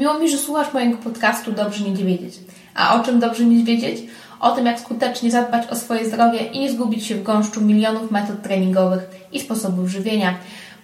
Miło 0.00 0.18
mi, 0.18 0.30
że 0.30 0.38
słuchasz 0.38 0.72
mojego 0.72 0.98
podcastu 0.98 1.52
Dobrze 1.52 1.84
Nie 1.84 2.04
Wiedzieć. 2.04 2.34
A 2.74 3.00
o 3.00 3.04
czym 3.04 3.20
dobrze 3.20 3.44
nie 3.44 3.64
wiedzieć? 3.64 4.02
O 4.40 4.50
tym, 4.50 4.66
jak 4.66 4.80
skutecznie 4.80 5.30
zadbać 5.30 5.68
o 5.70 5.76
swoje 5.76 6.08
zdrowie 6.08 6.38
i 6.38 6.60
nie 6.60 6.72
zgubić 6.72 7.06
się 7.06 7.14
w 7.14 7.22
gąszczu 7.22 7.60
milionów 7.60 8.10
metod 8.10 8.42
treningowych 8.42 9.10
i 9.32 9.40
sposobów 9.40 9.88
żywienia. 9.88 10.34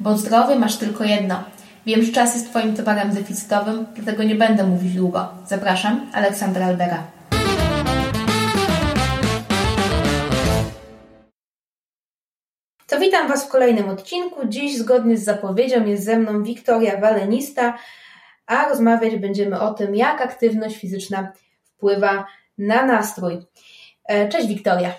Bo 0.00 0.18
zdrowie 0.18 0.56
masz 0.56 0.76
tylko 0.76 1.04
jedno. 1.04 1.44
Wiem, 1.86 2.02
że 2.02 2.12
czas 2.12 2.34
jest 2.34 2.50
Twoim 2.50 2.76
towarem 2.76 3.14
deficytowym, 3.14 3.86
dlatego 3.94 4.22
nie 4.22 4.34
będę 4.34 4.64
mówić 4.64 4.92
długo. 4.92 5.28
Zapraszam, 5.46 6.10
Aleksandra 6.12 6.66
Albera. 6.66 7.02
To 12.86 13.00
witam 13.00 13.28
Was 13.28 13.44
w 13.44 13.48
kolejnym 13.48 13.88
odcinku. 13.88 14.40
Dziś, 14.48 14.78
zgodnie 14.78 15.16
z 15.16 15.24
zapowiedzią, 15.24 15.86
jest 15.86 16.04
ze 16.04 16.18
mną 16.18 16.42
Wiktoria 16.42 17.00
Walenista, 17.00 17.78
a 18.46 18.68
rozmawiać 18.68 19.16
będziemy 19.16 19.60
o 19.60 19.74
tym, 19.74 19.94
jak 19.94 20.20
aktywność 20.20 20.76
fizyczna 20.76 21.32
wpływa 21.64 22.26
na 22.58 22.86
nastrój. 22.86 23.38
E, 24.08 24.28
cześć 24.28 24.46
Wiktoria. 24.46 24.90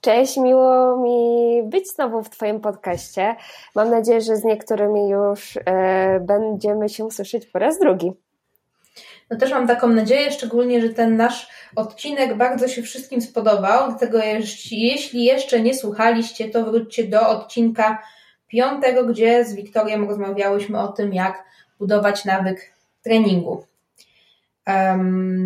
Cześć, 0.00 0.36
miło 0.36 0.96
mi 0.96 1.62
być 1.64 1.90
znowu 1.94 2.22
w 2.22 2.30
Twoim 2.30 2.60
podcaście. 2.60 3.36
Mam 3.74 3.90
nadzieję, 3.90 4.20
że 4.20 4.36
z 4.36 4.44
niektórymi 4.44 5.08
już 5.08 5.56
e, 5.56 6.20
będziemy 6.20 6.88
się 6.88 7.10
słyszeć 7.10 7.46
po 7.46 7.58
raz 7.58 7.78
drugi. 7.78 8.12
No 9.30 9.38
też 9.38 9.50
mam 9.50 9.66
taką 9.66 9.88
nadzieję, 9.88 10.32
szczególnie, 10.32 10.80
że 10.80 10.88
ten 10.88 11.16
nasz 11.16 11.48
odcinek 11.76 12.36
bardzo 12.36 12.68
się 12.68 12.82
wszystkim 12.82 13.20
spodobał. 13.20 13.88
Dlatego 13.88 14.18
jeśli 14.70 15.24
jeszcze 15.24 15.60
nie 15.60 15.74
słuchaliście, 15.74 16.48
to 16.48 16.64
wróćcie 16.64 17.04
do 17.04 17.28
odcinka 17.28 18.02
piątego, 18.48 19.04
gdzie 19.04 19.44
z 19.44 19.54
Wiktorią 19.54 20.06
rozmawiałyśmy 20.06 20.80
o 20.80 20.88
tym, 20.88 21.14
jak 21.14 21.44
budować 21.84 22.24
nawyk 22.24 22.72
treningu. 23.02 23.66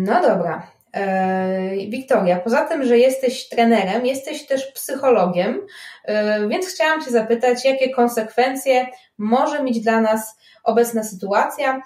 No 0.07 0.21
dobra. 0.21 0.67
E, 0.93 1.71
Wiktoria, 1.89 2.39
poza 2.39 2.65
tym, 2.65 2.85
że 2.85 2.97
jesteś 2.97 3.49
trenerem, 3.49 4.05
jesteś 4.05 4.45
też 4.45 4.71
psychologiem, 4.71 5.61
e, 6.05 6.47
więc 6.47 6.67
chciałam 6.67 7.05
Cię 7.05 7.11
zapytać, 7.11 7.65
jakie 7.65 7.89
konsekwencje 7.89 8.87
może 9.17 9.63
mieć 9.63 9.79
dla 9.81 10.01
nas 10.01 10.37
obecna 10.63 11.03
sytuacja, 11.03 11.81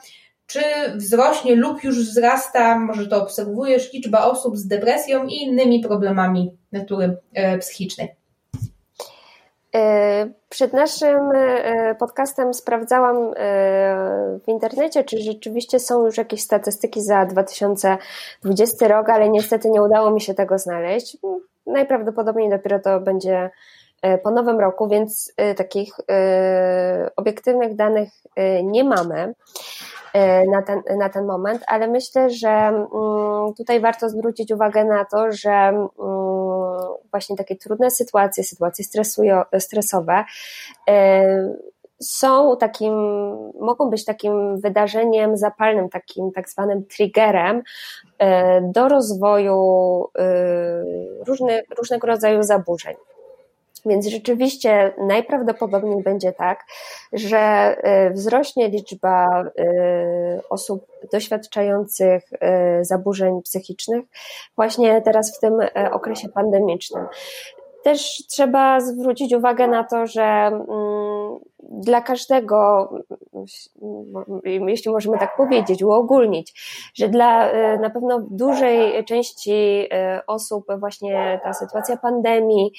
czy 0.47 0.61
wzrośnie 0.95 1.55
lub 1.55 1.83
już 1.83 1.99
wzrasta, 1.99 2.79
może 2.79 3.07
to 3.07 3.23
obserwujesz, 3.23 3.93
liczba 3.93 4.25
osób 4.25 4.57
z 4.57 4.67
depresją 4.67 5.27
i 5.27 5.33
innymi 5.33 5.83
problemami 5.83 6.57
natury 6.71 7.17
e, 7.33 7.57
psychicznej? 7.57 8.22
E, 9.75 10.29
przed 10.49 10.73
naszym 10.73 11.31
e, 11.35 11.95
podcastem 11.95 12.53
sprawdzałam 12.53 13.33
w 14.43 14.47
internecie, 14.47 15.03
czy 15.03 15.17
rzeczywiście 15.17 15.79
są 15.79 16.05
już 16.05 16.17
jakieś 16.17 16.41
statystyki 16.41 17.01
za 17.01 17.25
2020 17.25 18.87
rok, 18.87 19.09
ale 19.09 19.29
niestety 19.29 19.69
nie 19.69 19.81
udało 19.81 20.11
mi 20.11 20.21
się 20.21 20.33
tego 20.33 20.57
znaleźć. 20.57 21.17
Najprawdopodobniej 21.65 22.49
dopiero 22.49 22.79
to 22.79 22.99
będzie 22.99 23.49
po 24.23 24.31
nowym 24.31 24.59
roku, 24.59 24.87
więc 24.87 25.33
takich 25.57 25.93
obiektywnych 27.15 27.75
danych 27.75 28.09
nie 28.63 28.83
mamy. 28.83 29.33
E, 30.13 30.45
na 30.47 30.61
ten, 30.61 30.81
na 30.97 31.09
ten 31.09 31.25
moment, 31.25 31.63
ale 31.67 31.87
myślę, 31.87 32.29
że 32.29 32.49
mm, 32.49 33.53
tutaj 33.57 33.79
warto 33.79 34.09
zwrócić 34.09 34.51
uwagę 34.51 34.85
na 34.85 35.05
to, 35.05 35.31
że 35.31 35.51
mm, 35.51 35.87
właśnie 37.11 37.35
takie 37.35 37.55
trudne 37.55 37.91
sytuacje, 37.91 38.43
sytuacje 38.43 38.85
stresowe 39.59 40.25
e, 40.89 41.55
są 42.01 42.57
takim, 42.57 42.93
mogą 43.59 43.89
być 43.89 44.05
takim 44.05 44.61
wydarzeniem 44.61 45.37
zapalnym, 45.37 45.89
takim 45.89 46.31
tak 46.31 46.49
zwanym 46.49 46.85
triggerem 46.85 47.61
e, 48.19 48.61
do 48.61 48.87
rozwoju 48.87 49.57
różny, 51.27 51.63
różnego 51.77 52.07
rodzaju 52.07 52.43
zaburzeń. 52.43 52.95
Więc 53.85 54.07
rzeczywiście 54.07 54.93
najprawdopodobniej 54.97 56.03
będzie 56.03 56.31
tak, 56.31 56.65
że 57.13 57.75
y, 58.07 58.13
wzrośnie 58.13 58.69
liczba 58.69 59.43
y, 59.43 60.41
osób 60.49 60.85
doświadczających 61.11 62.23
y, 62.33 62.37
zaburzeń 62.85 63.41
psychicznych 63.41 64.05
właśnie 64.55 65.01
teraz 65.01 65.37
w 65.37 65.39
tym 65.39 65.53
okresie 65.91 66.29
pandemicznym. 66.29 67.05
Też 67.83 68.23
trzeba 68.29 68.79
zwrócić 68.79 69.33
uwagę 69.33 69.67
na 69.67 69.83
to, 69.83 70.07
że 70.07 70.23
mm, 70.23 70.63
dla 71.69 72.01
każdego, 72.01 72.89
jeśli 74.43 74.91
możemy 74.91 75.17
tak 75.19 75.37
powiedzieć, 75.37 75.83
uogólnić, 75.83 76.61
że 76.95 77.09
dla 77.09 77.49
e, 77.49 77.79
na 77.79 77.89
pewno 77.89 78.19
dużej 78.31 79.05
części 79.05 79.87
e, 79.91 80.21
osób 80.27 80.65
właśnie 80.79 81.39
ta 81.43 81.53
sytuacja 81.53 81.97
pandemii, 81.97 82.71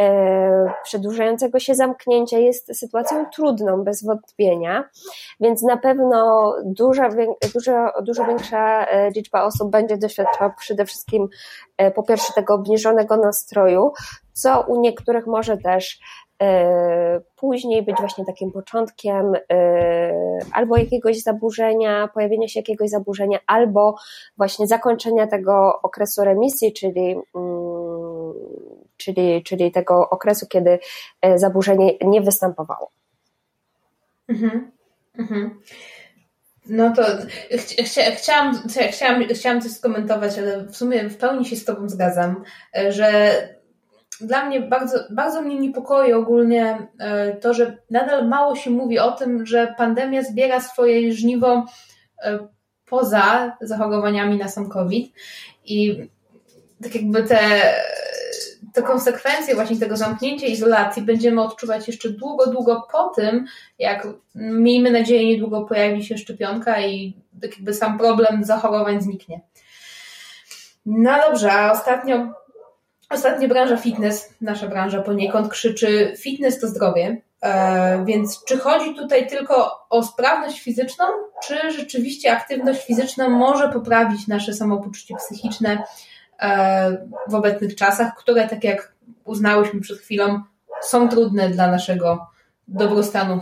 e, 0.00 0.72
przedłużającego 0.84 1.58
się 1.58 1.74
zamknięcia 1.74 2.38
jest 2.38 2.78
sytuacją 2.78 3.26
trudną, 3.34 3.84
bez 3.84 4.04
wątpienia, 4.04 4.84
więc 5.40 5.62
na 5.62 5.76
pewno 5.76 6.52
duża, 6.64 7.08
duża, 7.54 7.92
dużo 8.02 8.24
większa 8.24 8.86
liczba 9.16 9.42
osób 9.44 9.70
będzie 9.70 9.98
doświadczała 9.98 10.54
przede 10.58 10.84
wszystkim 10.84 11.28
po 11.94 12.02
pierwsze 12.02 12.32
tego 12.32 12.54
obniżonego 12.54 13.16
nastroju, 13.16 13.92
co 14.32 14.64
u 14.68 14.80
niektórych 14.80 15.26
może 15.26 15.56
też 15.56 16.00
później 17.36 17.82
być 17.82 17.96
właśnie 17.96 18.24
takim 18.24 18.52
początkiem 18.52 19.32
e, 19.52 20.12
albo 20.52 20.76
jakiegoś 20.76 21.22
zaburzenia, 21.22 22.08
pojawienia 22.14 22.48
się 22.48 22.60
jakiegoś 22.60 22.90
zaburzenia, 22.90 23.38
albo 23.46 23.96
właśnie 24.36 24.66
zakończenia 24.66 25.26
tego 25.26 25.80
okresu 25.82 26.24
remisji, 26.24 26.72
czyli, 26.72 27.16
mm, 27.34 28.32
czyli, 28.96 29.42
czyli 29.42 29.72
tego 29.72 30.10
okresu, 30.10 30.46
kiedy 30.46 30.78
e, 31.22 31.38
zaburzenie 31.38 31.92
nie 32.00 32.20
występowało. 32.20 32.90
Mhm. 34.28 34.70
Mhm. 35.18 35.60
No 36.66 36.92
to 36.96 37.02
chcia, 37.58 38.02
chciałam, 38.10 38.62
chciałam, 38.90 39.24
chciałam 39.24 39.60
coś 39.60 39.72
skomentować, 39.72 40.38
ale 40.38 40.64
w 40.64 40.76
sumie 40.76 41.08
w 41.08 41.16
pełni 41.16 41.44
się 41.44 41.56
z 41.56 41.64
Tobą 41.64 41.88
zgadzam, 41.88 42.44
że 42.88 43.32
dla 44.20 44.44
mnie 44.44 44.60
bardzo, 44.60 44.98
bardzo 45.10 45.42
mnie 45.42 45.56
niepokoi 45.56 46.12
ogólnie 46.12 46.88
e, 46.98 47.36
to, 47.36 47.54
że 47.54 47.76
nadal 47.90 48.28
mało 48.28 48.56
się 48.56 48.70
mówi 48.70 48.98
o 48.98 49.12
tym, 49.12 49.46
że 49.46 49.74
pandemia 49.78 50.22
zbiera 50.22 50.60
swoje 50.60 51.12
żniwo 51.12 51.66
e, 52.22 52.38
poza 52.84 53.56
zachorowaniami 53.60 54.36
na 54.36 54.48
sam 54.48 54.68
COVID 54.68 55.14
i 55.64 56.08
tak 56.82 56.94
jakby 56.94 57.22
te, 57.22 57.40
te 58.72 58.82
konsekwencje 58.82 59.54
właśnie 59.54 59.76
tego 59.76 59.96
zamknięcia 59.96 60.46
izolacji 60.46 61.02
będziemy 61.02 61.42
odczuwać 61.42 61.86
jeszcze 61.86 62.10
długo, 62.10 62.46
długo 62.50 62.86
po 62.92 63.08
tym, 63.08 63.46
jak 63.78 64.08
miejmy 64.34 64.90
nadzieję 64.90 65.26
niedługo 65.26 65.64
pojawi 65.64 66.04
się 66.04 66.18
szczepionka 66.18 66.80
i 66.80 67.16
tak 67.42 67.50
jakby 67.50 67.74
sam 67.74 67.98
problem 67.98 68.44
zachorowań 68.44 69.00
zniknie. 69.00 69.40
No 70.86 71.16
dobrze, 71.26 71.52
a 71.52 71.72
ostatnio 71.72 72.32
Ostatnio 73.10 73.48
branża 73.48 73.76
fitness, 73.76 74.34
nasza 74.40 74.68
branża 74.68 75.02
poniekąd 75.02 75.48
krzyczy 75.48 76.14
fitness 76.18 76.60
to 76.60 76.66
zdrowie. 76.66 77.22
E, 77.42 78.04
więc 78.04 78.44
czy 78.44 78.58
chodzi 78.58 78.94
tutaj 78.94 79.26
tylko 79.26 79.86
o 79.90 80.02
sprawność 80.02 80.60
fizyczną, 80.60 81.04
czy 81.42 81.70
rzeczywiście 81.70 82.32
aktywność 82.32 82.86
fizyczna 82.86 83.28
może 83.28 83.68
poprawić 83.68 84.28
nasze 84.28 84.54
samopoczucie 84.54 85.14
psychiczne 85.16 85.82
e, 86.40 87.06
w 87.28 87.34
obecnych 87.34 87.74
czasach, 87.74 88.14
które, 88.16 88.48
tak 88.48 88.64
jak 88.64 88.92
uznałyśmy 89.24 89.80
przed 89.80 89.98
chwilą, 89.98 90.42
są 90.82 91.08
trudne 91.08 91.48
dla 91.48 91.66
naszego 91.70 92.26
dobrostanu? 92.68 93.40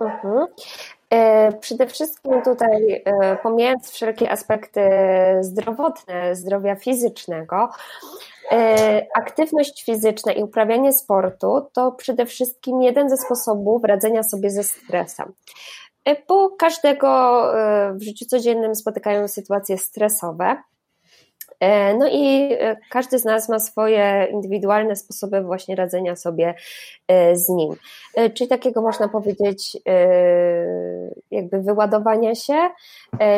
Mhm. 0.00 0.46
E, 1.10 1.52
przede 1.52 1.86
wszystkim 1.86 2.42
tutaj, 2.42 3.04
pomijając 3.42 3.90
wszelkie 3.90 4.30
aspekty 4.30 4.80
zdrowotne, 5.40 6.34
zdrowia 6.34 6.76
fizycznego, 6.76 7.68
E, 8.52 9.06
aktywność 9.14 9.84
fizyczna 9.84 10.32
i 10.32 10.42
uprawianie 10.42 10.92
sportu 10.92 11.66
to 11.72 11.92
przede 11.92 12.26
wszystkim 12.26 12.82
jeden 12.82 13.10
ze 13.10 13.16
sposobów 13.16 13.84
radzenia 13.84 14.22
sobie 14.22 14.50
ze 14.50 14.62
stresem. 14.62 15.32
E, 16.04 16.16
bo 16.28 16.50
każdego 16.50 17.08
e, 17.60 17.92
w 17.94 18.02
życiu 18.02 18.26
codziennym 18.26 18.74
spotykają 18.74 19.28
sytuacje 19.28 19.78
stresowe. 19.78 20.56
No 21.98 22.08
i 22.12 22.50
każdy 22.90 23.18
z 23.18 23.24
nas 23.24 23.48
ma 23.48 23.60
swoje 23.60 24.28
indywidualne 24.32 24.96
sposoby 24.96 25.42
właśnie 25.42 25.76
radzenia 25.76 26.16
sobie 26.16 26.54
z 27.32 27.48
nim. 27.48 27.74
Czyli 28.34 28.48
takiego 28.48 28.82
można 28.82 29.08
powiedzieć, 29.08 29.76
jakby 31.30 31.60
wyładowania 31.62 32.34
się, 32.34 32.68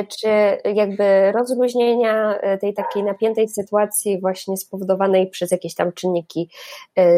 czy 0.08 0.28
jakby 0.74 1.32
rozluźnienia 1.32 2.40
tej 2.60 2.74
takiej 2.74 3.02
napiętej 3.02 3.48
sytuacji, 3.48 4.20
właśnie 4.20 4.56
spowodowanej 4.56 5.30
przez 5.30 5.50
jakieś 5.50 5.74
tam 5.74 5.92
czynniki 5.92 6.50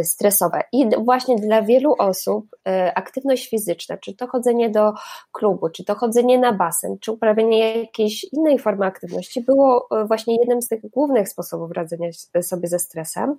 stresowe. 0.02 0.62
I 0.72 0.86
właśnie 1.04 1.36
dla 1.36 1.62
wielu 1.62 1.94
osób 1.98 2.46
aktywność 2.94 3.48
fizyczna, 3.50 3.96
czy 3.96 4.16
to 4.16 4.26
chodzenie 4.26 4.70
do 4.70 4.92
klubu, 5.32 5.68
czy 5.68 5.84
to 5.84 5.94
chodzenie 5.94 6.38
na 6.38 6.52
basen, 6.52 6.96
czy 7.00 7.12
uprawianie 7.12 7.80
jakiejś 7.80 8.24
innej 8.24 8.58
formy 8.58 8.86
aktywności, 8.86 9.40
było 9.40 9.88
właśnie 10.06 10.36
jednym 10.36 10.62
z 10.62 10.68
tych 10.68 10.80
głównych 10.90 11.28
sposobów 11.28 11.72
radzenia 11.72 12.08
sobie 12.42 12.68
ze 12.68 12.78
stresem. 12.78 13.36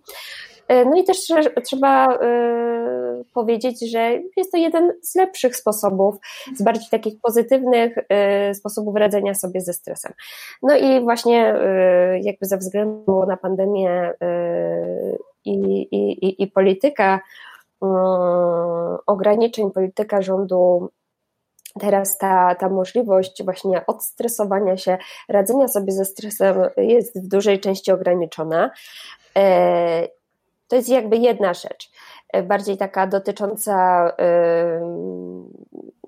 E, 0.67 0.85
no 0.85 0.97
i 0.97 1.03
też 1.03 1.17
trzeba 1.65 2.15
e, 2.15 3.23
powiedzieć, 3.33 3.91
że 3.91 4.19
jest 4.37 4.51
to 4.51 4.57
jeden 4.57 4.93
z 5.01 5.15
lepszych 5.15 5.55
sposobów, 5.55 6.15
z 6.55 6.63
bardziej 6.63 6.89
takich 6.91 7.21
pozytywnych 7.21 7.97
e, 8.09 8.53
sposobów 8.53 8.95
radzenia 8.95 9.33
sobie 9.33 9.61
ze 9.61 9.73
stresem. 9.73 10.13
No 10.61 10.77
i 10.77 11.01
właśnie 11.01 11.55
jakby 12.21 12.45
ze 12.45 12.57
względu 12.57 13.25
na 13.27 13.37
pandemię 13.37 14.13
i, 15.45 15.55
i, 15.91 16.43
i 16.43 16.47
polityka 16.47 17.19
ograniczeń, 19.07 19.71
polityka 19.71 20.21
rządu 20.21 20.89
Teraz 21.79 22.17
ta, 22.17 22.55
ta 22.55 22.69
możliwość 22.69 23.43
właśnie 23.43 23.85
odstresowania 23.85 24.77
się, 24.77 24.97
radzenia 25.29 25.67
sobie 25.67 25.91
ze 25.91 26.05
stresem 26.05 26.55
jest 26.77 27.25
w 27.25 27.27
dużej 27.27 27.59
części 27.59 27.91
ograniczona. 27.91 28.71
To 30.73 30.77
jest 30.77 30.89
jakby 30.89 31.17
jedna 31.17 31.53
rzecz, 31.53 31.91
e, 32.29 32.43
bardziej 32.43 32.77
taka 32.77 33.07
dotycząca 33.07 34.07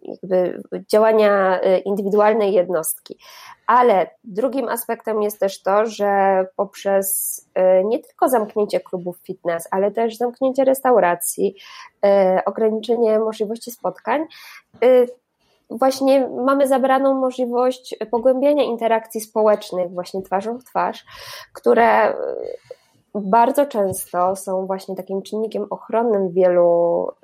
jakby 0.01 0.61
działania 0.91 1.59
e, 1.61 1.77
indywidualnej 1.79 2.53
jednostki. 2.53 3.17
Ale 3.67 4.09
drugim 4.23 4.69
aspektem 4.69 5.21
jest 5.21 5.39
też 5.39 5.61
to, 5.61 5.85
że 5.85 6.45
poprzez 6.55 7.39
e, 7.53 7.83
nie 7.83 7.99
tylko 7.99 8.29
zamknięcie 8.29 8.79
klubów 8.79 9.17
fitness, 9.17 9.67
ale 9.71 9.91
też 9.91 10.17
zamknięcie 10.17 10.63
restauracji, 10.63 11.55
ograniczenie 12.45 13.19
możliwości 13.19 13.71
spotkań, 13.71 14.25
właśnie 15.69 16.27
mamy 16.27 16.67
zabraną 16.67 17.13
możliwość 17.13 17.95
pogłębiania 18.11 18.63
interakcji 18.63 19.21
społecznych, 19.21 19.91
właśnie 19.91 20.21
twarzą 20.21 20.59
w 20.59 20.63
twarz, 20.63 21.05
które 21.53 22.13
bardzo 23.21 23.65
często 23.65 24.35
są 24.35 24.65
właśnie 24.65 24.95
takim 24.95 25.21
czynnikiem 25.21 25.67
ochronnym 25.69 26.29
wielu, 26.29 27.07
y, 27.09 27.15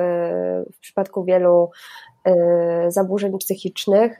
w 0.71 0.79
przypadku 0.81 1.23
wielu 1.23 1.69
y, 2.27 2.91
zaburzeń 2.91 3.37
psychicznych. 3.37 4.19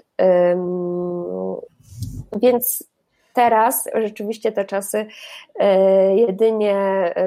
Więc 2.42 2.92
teraz 3.34 3.88
rzeczywiście 3.94 4.52
te 4.52 4.66
czasy 4.66 4.98
y, 4.98 5.06
jedynie 6.16 6.76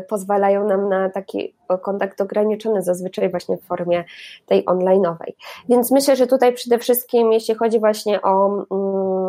pozwalają 0.08 0.68
nam 0.68 0.88
na 0.88 1.10
taki 1.10 1.54
kontakt 1.82 2.20
ograniczony, 2.20 2.82
zazwyczaj 2.82 3.30
właśnie 3.30 3.56
w 3.56 3.64
formie 3.64 4.04
tej 4.46 4.64
online'owej. 4.64 5.32
Więc 5.68 5.90
myślę, 5.90 6.16
że 6.16 6.26
tutaj 6.26 6.52
przede 6.52 6.78
wszystkim, 6.78 7.32
jeśli 7.32 7.54
chodzi 7.54 7.80
właśnie 7.80 8.22
o 8.22 8.46
mm, 8.46 9.23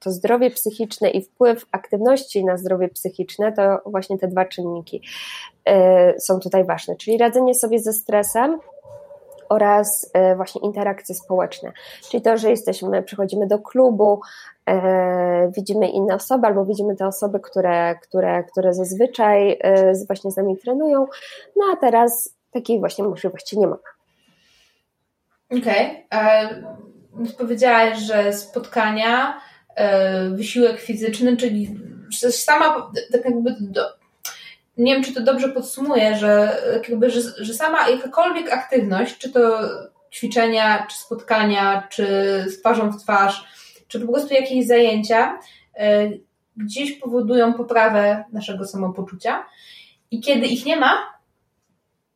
to 0.00 0.10
zdrowie 0.10 0.50
psychiczne 0.50 1.10
i 1.10 1.22
wpływ 1.22 1.66
aktywności 1.72 2.44
na 2.44 2.56
zdrowie 2.56 2.88
psychiczne, 2.88 3.52
to 3.52 3.78
właśnie 3.86 4.18
te 4.18 4.28
dwa 4.28 4.44
czynniki 4.44 5.02
y, 5.68 6.20
są 6.20 6.40
tutaj 6.40 6.64
ważne, 6.64 6.96
czyli 6.96 7.18
radzenie 7.18 7.54
sobie 7.54 7.78
ze 7.78 7.92
stresem, 7.92 8.58
oraz 9.48 10.10
y, 10.32 10.36
właśnie 10.36 10.60
interakcje 10.60 11.14
społeczne. 11.14 11.72
Czyli 12.10 12.22
to, 12.22 12.36
że 12.36 12.50
jesteśmy, 12.50 13.02
przychodzimy 13.02 13.46
do 13.46 13.58
klubu, 13.58 14.20
e, 14.66 15.52
widzimy 15.56 15.88
inne 15.88 16.14
osoby, 16.14 16.46
albo 16.46 16.64
widzimy 16.64 16.96
te 16.96 17.06
osoby, 17.06 17.40
które, 17.40 17.94
które, 18.02 18.44
które 18.44 18.74
zazwyczaj 18.74 19.58
e, 19.60 19.92
właśnie 20.06 20.30
z 20.30 20.36
nami 20.36 20.56
trenują, 20.58 21.06
no 21.56 21.64
a 21.72 21.76
teraz 21.76 22.34
takiej 22.50 22.78
właśnie 22.78 23.04
możliwości 23.04 23.58
nie 23.58 23.66
mamy. 23.66 23.82
Okej. 25.60 26.06
Okay. 26.10 27.34
Powiedziałaś, 27.38 27.98
że 27.98 28.32
spotkania 28.32 29.34
E, 29.34 29.53
wysiłek 30.30 30.80
fizyczny, 30.80 31.36
czyli 31.36 31.80
sama 32.30 32.92
tak 33.12 33.24
jakby 33.24 33.56
do, 33.60 33.82
nie 34.76 34.94
wiem, 34.94 35.04
czy 35.04 35.14
to 35.14 35.20
dobrze 35.20 35.48
podsumuję, 35.48 36.16
że, 36.16 36.62
jakby, 36.88 37.10
że, 37.10 37.20
że 37.38 37.54
sama 37.54 37.88
jakakolwiek 37.88 38.52
aktywność, 38.52 39.18
czy 39.18 39.32
to 39.32 39.60
ćwiczenia, 40.12 40.86
czy 40.90 40.96
spotkania, 40.96 41.88
czy 41.90 42.06
z 42.48 42.60
twarzą 42.60 42.92
w 42.92 43.02
twarz, 43.02 43.44
czy 43.88 44.00
po 44.00 44.12
prostu 44.12 44.34
jakieś 44.34 44.66
zajęcia, 44.66 45.38
e, 45.76 46.10
gdzieś 46.56 46.92
powodują 46.92 47.54
poprawę 47.54 48.24
naszego 48.32 48.64
samopoczucia. 48.64 49.46
I 50.10 50.20
kiedy 50.20 50.46
ich 50.46 50.66
nie 50.66 50.76
ma, 50.76 51.20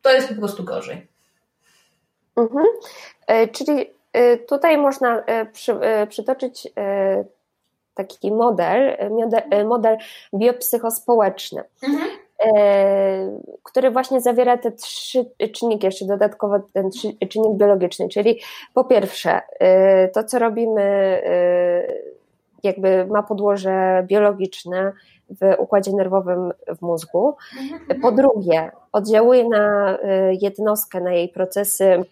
to 0.02 0.12
jest 0.12 0.28
po 0.28 0.34
prostu 0.34 0.64
gorzej. 0.64 1.06
Mhm. 2.36 2.66
E, 3.26 3.48
czyli 3.48 3.86
tutaj 4.48 4.78
można 4.78 5.24
przy, 5.52 5.74
przytoczyć 6.08 6.68
taki 8.06 8.32
model, 8.32 8.96
model, 9.10 9.66
model 9.66 9.96
biopsychospołeczny. 10.34 11.62
Mhm. 11.82 12.08
E, 12.46 13.40
który 13.62 13.90
właśnie 13.90 14.20
zawiera 14.20 14.56
te 14.58 14.72
trzy 14.72 15.24
czynniki, 15.52 15.86
jeszcze 15.86 16.06
dodatkowo 16.06 16.60
ten 16.72 16.90
czynnik 17.28 17.54
biologiczny, 17.54 18.08
czyli 18.08 18.40
po 18.74 18.84
pierwsze, 18.84 19.40
e, 19.60 20.08
to 20.08 20.24
co 20.24 20.38
robimy, 20.38 20.82
e, 20.82 21.86
jakby 22.62 23.06
ma 23.06 23.22
podłoże 23.22 24.04
biologiczne 24.06 24.92
w 25.30 25.54
układzie 25.58 25.92
nerwowym 25.92 26.52
w 26.78 26.82
mózgu. 26.82 27.36
Mhm. 27.60 28.00
Po 28.00 28.12
drugie, 28.12 28.70
oddziałuje 28.92 29.48
na 29.48 29.98
jednostkę, 30.40 31.00
na 31.00 31.12
jej 31.12 31.28
procesy 31.28 32.04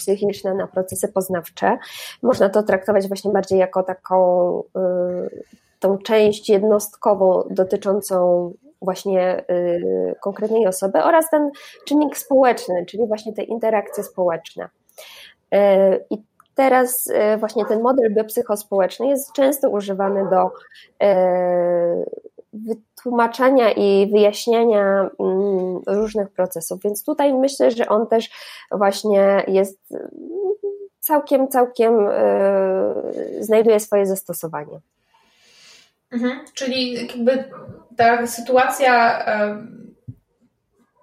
psychiczne, 0.00 0.54
na 0.54 0.66
procesy 0.66 1.08
poznawcze. 1.08 1.78
Można 2.22 2.48
to 2.48 2.62
traktować 2.62 3.08
właśnie 3.08 3.32
bardziej 3.32 3.58
jako 3.58 3.82
taką 3.82 4.60
y, 4.60 5.44
tą 5.80 5.98
część 5.98 6.48
jednostkową 6.48 7.42
dotyczącą 7.50 8.50
właśnie 8.82 9.44
y, 9.50 10.14
konkretnej 10.20 10.66
osoby 10.66 11.02
oraz 11.02 11.30
ten 11.30 11.50
czynnik 11.84 12.16
społeczny, 12.16 12.86
czyli 12.86 13.06
właśnie 13.06 13.32
te 13.32 13.42
interakcje 13.42 14.04
społeczne. 14.04 14.68
Y, 15.54 15.58
I 16.10 16.22
teraz 16.54 17.12
właśnie 17.38 17.64
ten 17.64 17.82
model 17.82 18.14
biopsychospołeczny 18.14 19.08
jest 19.08 19.32
często 19.32 19.70
używany 19.70 20.30
do 20.30 20.50
wytłumaczenia 22.52 23.72
i 23.72 24.10
wyjaśniania 24.12 25.10
mm, 25.20 25.80
różnych 25.86 26.30
procesów. 26.30 26.82
Więc 26.84 27.04
tutaj 27.04 27.34
myślę, 27.34 27.70
że 27.70 27.88
on 27.88 28.06
też 28.06 28.30
właśnie 28.72 29.44
jest 29.48 29.78
mm, 29.92 30.10
całkiem, 31.00 31.48
całkiem 31.48 32.06
yy, 33.34 33.44
znajduje 33.44 33.80
swoje 33.80 34.06
zastosowanie. 34.06 34.80
Mhm, 36.12 36.40
czyli 36.54 36.92
jakby 36.94 37.44
ta 37.96 38.26
sytuacja, 38.26 39.24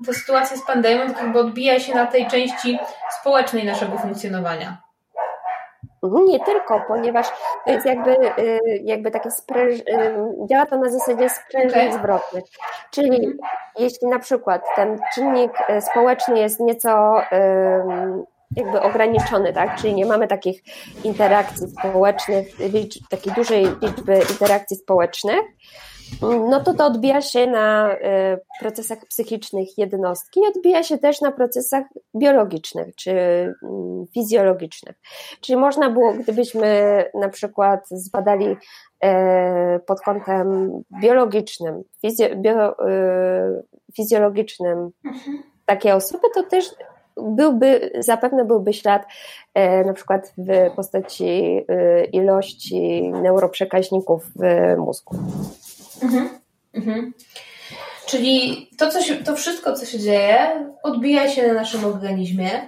ta 0.06 0.14
sytuacja 0.14 0.58
z 0.58 0.66
pandemią 0.66 1.08
tak 1.08 1.22
jakby 1.22 1.40
odbija 1.40 1.80
się 1.80 1.96
na 1.96 2.06
tej 2.06 2.28
części 2.28 2.80
społecznej 3.22 3.66
naszego 3.66 3.98
funkcjonowania. 3.98 4.87
Nie 6.04 6.40
tylko, 6.40 6.82
ponieważ 6.88 7.28
to 7.66 7.72
jest 7.72 7.86
jakby, 7.86 8.18
y, 8.42 8.60
jakby 8.84 9.12
takie 9.12 9.32
spręż... 9.32 9.80
Y, 9.80 9.84
działa 10.50 10.66
to 10.66 10.78
na 10.78 10.90
zasadzie 10.90 11.28
okay. 11.70 11.94
zwrotnych. 11.94 12.44
Czyli 12.92 13.16
mhm. 13.16 13.38
jeśli 13.80 14.08
na 14.08 14.20
przykład 14.20 14.62
ten 14.76 15.00
czynnik 15.14 15.52
y, 15.70 15.82
społeczny 15.82 16.40
jest 16.40 16.60
nieco 16.60 17.22
jakby 18.56 18.82
ograniczony, 18.82 19.54
tak? 19.54 19.76
Czyli 19.76 19.96
nie 19.96 20.06
mamy 20.06 20.28
takich 20.28 20.62
interakcji 21.04 21.68
społecznych, 21.68 22.48
takiej 23.10 23.34
dużej 23.34 23.68
liczby 23.82 24.20
interakcji 24.32 24.78
społecznych, 24.78 25.40
no 26.22 26.60
to 26.60 26.74
to 26.74 26.86
odbija 26.86 27.22
się 27.22 27.48
na 27.48 27.94
y, 27.94 27.98
procesach 28.60 29.06
psychicznych 29.06 29.78
jednostki, 29.78 30.40
odbija 30.56 30.84
się 30.84 30.98
też 30.98 31.22
na 31.22 31.32
procesach 31.32 31.84
biologicznych 32.16 32.96
czy 32.96 33.12
mm, 33.12 34.06
fizjologicznych. 34.14 34.96
Czyli 35.42 35.58
można 35.58 35.90
było, 35.90 36.14
gdybyśmy 36.14 37.06
na 37.14 37.30
przykład 37.30 37.88
zbadali 37.92 38.48
y, 38.48 38.58
pod 39.86 40.02
kątem 40.02 40.72
biologicznym, 41.02 41.84
fizjo, 42.02 42.26
bio, 42.36 42.72
y, 42.72 43.64
fizjologicznym 43.96 44.90
mhm. 45.06 45.44
takie 45.66 45.96
osoby, 45.96 46.28
to 46.34 46.44
też 46.44 46.76
byłby, 47.18 47.92
zapewne 48.00 48.46
byłby 48.46 48.74
ślad 48.74 49.06
na 49.86 49.94
przykład 49.94 50.34
w 50.38 50.76
postaci 50.76 51.66
ilości 52.12 53.12
neuroprzekaźników 53.12 54.26
w 54.36 54.76
mózgu. 54.78 55.16
Mhm. 56.02 56.30
Mhm. 56.74 57.14
Czyli 58.06 58.70
to, 58.78 58.92
co 58.92 59.02
się, 59.02 59.16
to 59.16 59.36
wszystko, 59.36 59.74
co 59.74 59.86
się 59.86 60.00
dzieje, 60.00 60.66
odbija 60.84 61.30
się 61.30 61.48
na 61.48 61.54
naszym 61.54 61.86
organizmie. 61.86 62.68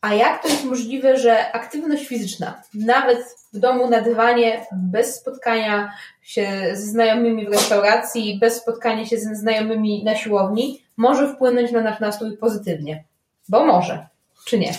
A 0.00 0.14
jak 0.14 0.42
to 0.42 0.48
jest 0.48 0.64
możliwe, 0.64 1.16
że 1.16 1.52
aktywność 1.52 2.06
fizyczna, 2.06 2.62
nawet 2.74 3.18
w 3.52 3.58
domu 3.58 3.90
na 3.90 4.00
dywanie, 4.00 4.66
bez 4.72 5.14
spotkania 5.14 5.92
się 6.22 6.48
ze 6.72 6.86
znajomymi 6.86 7.46
w 7.46 7.52
restauracji, 7.52 8.38
bez 8.40 8.56
spotkania 8.56 9.06
się 9.06 9.18
ze 9.18 9.34
znajomymi 9.34 10.04
na 10.04 10.16
siłowni, 10.16 10.84
może 10.96 11.34
wpłynąć 11.34 11.72
na 11.72 11.80
nasz 11.80 12.00
nastrój 12.00 12.36
pozytywnie? 12.36 13.04
Bo 13.48 13.66
może, 13.66 14.06
czy 14.46 14.58
nie? 14.58 14.72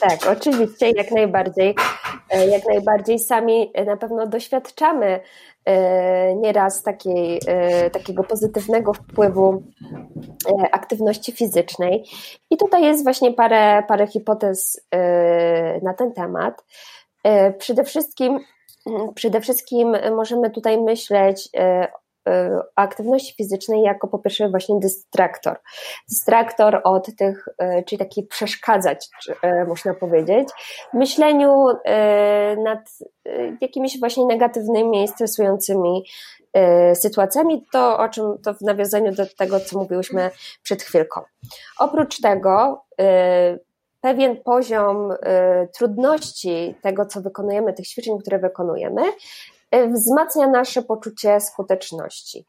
Tak, 0.00 0.26
oczywiście, 0.38 0.90
jak 0.90 1.10
najbardziej. 1.10 1.74
E, 2.30 2.46
jak 2.46 2.62
najbardziej 2.68 3.18
sami 3.18 3.72
na 3.86 3.96
pewno 3.96 4.26
doświadczamy 4.26 5.20
nieraz 6.36 6.82
takiej, 6.82 7.40
e, 7.46 7.90
takiego 7.90 8.24
pozytywnego 8.24 8.94
wpływu 8.94 9.62
aktywności 10.72 11.32
fizycznej. 11.32 12.04
I 12.50 12.56
tutaj 12.56 12.82
jest 12.82 13.04
właśnie 13.04 13.32
parę, 13.32 13.82
parę 13.88 14.06
hipotez 14.06 14.86
na 15.82 15.94
ten 15.94 16.12
temat. 16.12 16.64
Przede 17.58 17.84
wszystkim, 17.84 18.38
przede 19.14 19.40
wszystkim 19.40 19.96
możemy 20.16 20.50
tutaj 20.50 20.80
myśleć 20.80 21.48
E, 21.56 21.88
aktywności 22.76 23.34
fizycznej 23.34 23.82
jako 23.82 24.08
po 24.08 24.18
pierwsze 24.18 24.48
właśnie 24.48 24.78
dystraktor. 24.80 25.60
Dystraktor 26.08 26.80
od 26.84 27.16
tych, 27.16 27.48
e, 27.58 27.82
czyli 27.84 27.98
taki 27.98 28.22
przeszkadzać, 28.22 29.08
e, 29.42 29.64
można 29.64 29.94
powiedzieć, 29.94 30.48
myśleniu 30.94 31.66
nad 32.64 32.80
jakimiś 33.60 34.00
właśnie 34.00 34.26
negatywnymi, 34.26 35.08
stresującymi 35.08 36.04
sytuacjami, 36.94 37.66
to 37.72 37.98
o 37.98 38.08
czym 38.08 38.38
to 38.44 38.54
w 38.54 38.60
nawiązaniu 38.60 39.12
do 39.12 39.24
tego, 39.38 39.60
co 39.60 39.78
mówiłyśmy 39.78 40.30
przed 40.62 40.82
chwilką. 40.82 41.20
Oprócz 41.78 42.20
tego 42.20 42.84
pewien 44.00 44.42
poziom 44.42 45.12
trudności 45.78 46.74
tego, 46.82 47.06
co 47.06 47.20
wykonujemy, 47.20 47.72
tych 47.72 47.88
ćwiczeń, 47.88 48.18
które 48.18 48.38
wykonujemy, 48.38 49.02
wzmacnia 49.72 50.46
nasze 50.46 50.82
poczucie 50.82 51.40
skuteczności. 51.40 52.46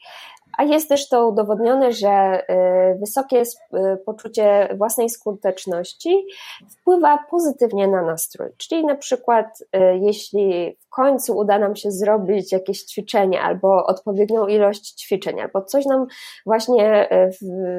A 0.57 0.63
jest 0.63 0.89
też 0.89 1.09
to 1.09 1.27
udowodnione, 1.27 1.91
że 1.91 2.09
e, 2.09 2.95
wysokie 2.95 3.43
e, 3.73 3.97
poczucie 3.97 4.75
własnej 4.77 5.09
skuteczności 5.09 6.25
wpływa 6.69 7.19
pozytywnie 7.29 7.87
na 7.87 8.01
nastrój. 8.01 8.49
Czyli 8.57 8.85
na 8.85 8.95
przykład, 8.95 9.63
jeśli 10.01 10.77
w 10.79 10.89
końcu 10.89 11.37
uda 11.37 11.59
nam 11.59 11.75
się 11.75 11.91
zrobić 11.91 12.51
jakieś 12.51 12.83
ćwiczenie 12.83 13.41
albo 13.41 13.85
odpowiednią 13.85 14.47
ilość 14.47 14.93
ćwiczeń, 14.93 15.41
albo 15.41 15.61
coś 15.61 15.85
nam 15.85 16.07
właśnie, 16.45 17.09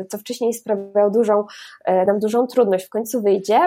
co 0.08 0.18
wcześniej 0.18 0.54
sprawiało 0.54 1.10
dużą, 1.10 1.44
nam 2.06 2.18
dużą 2.18 2.46
trudność, 2.46 2.86
w 2.86 2.90
końcu 2.90 3.22
wyjdzie, 3.22 3.58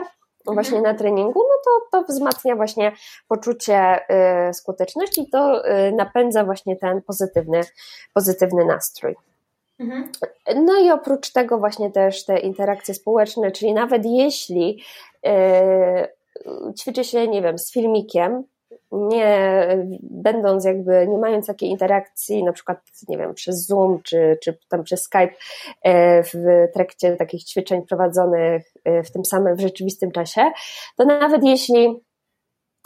właśnie 0.53 0.81
na 0.81 0.93
treningu, 0.93 1.39
no 1.39 1.55
to, 1.65 1.87
to 1.91 2.07
wzmacnia 2.07 2.55
właśnie 2.55 2.91
poczucie 3.27 3.99
y, 4.49 4.53
skuteczności 4.53 5.21
i 5.21 5.29
to 5.29 5.69
y, 5.69 5.91
napędza 5.91 6.43
właśnie 6.43 6.75
ten 6.75 7.01
pozytywny, 7.01 7.61
pozytywny 8.13 8.65
nastrój. 8.65 9.15
Mhm. 9.79 10.11
No 10.55 10.79
i 10.79 10.91
oprócz 10.91 11.31
tego 11.31 11.57
właśnie 11.57 11.91
też 11.91 12.25
te 12.25 12.39
interakcje 12.39 12.93
społeczne, 12.93 13.51
czyli 13.51 13.73
nawet 13.73 14.05
jeśli 14.05 14.83
y, 15.25 16.73
ćwiczy 16.79 17.03
się, 17.03 17.27
nie 17.27 17.41
wiem, 17.41 17.57
z 17.57 17.71
filmikiem, 17.71 18.43
nie 18.91 19.67
będąc 20.01 20.65
jakby, 20.65 21.07
nie 21.07 21.17
mając 21.17 21.47
takiej 21.47 21.69
interakcji, 21.69 22.43
na 22.43 22.53
przykład, 22.53 22.77
nie 23.07 23.17
wiem, 23.17 23.33
przez 23.33 23.65
Zoom 23.65 24.01
czy, 24.03 24.37
czy 24.43 24.57
tam 24.69 24.83
przez 24.83 25.01
Skype 25.03 25.33
e, 25.81 26.23
w 26.23 26.33
trakcie 26.73 27.15
takich 27.15 27.43
ćwiczeń 27.43 27.81
prowadzonych 27.81 28.73
e, 28.83 29.03
w 29.03 29.11
tym 29.11 29.25
samym, 29.25 29.55
w 29.55 29.61
rzeczywistym 29.61 30.11
czasie, 30.11 30.51
to 30.97 31.05
nawet 31.05 31.43
jeśli 31.43 32.03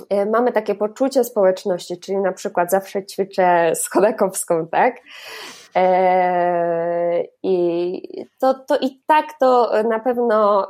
e, 0.09 0.25
mamy 0.25 0.51
takie 0.51 0.75
poczucie 0.75 1.23
społeczności, 1.23 1.99
czyli 1.99 2.17
na 2.17 2.31
przykład 2.31 2.71
zawsze 2.71 3.05
ćwiczę 3.05 3.71
z 3.75 3.89
Chodakowską, 3.89 4.67
tak? 4.67 4.95
I 7.43 8.25
to, 8.39 8.53
to 8.53 8.77
i 8.77 9.01
tak 9.07 9.25
to 9.39 9.71
na 9.89 9.99
pewno 9.99 10.67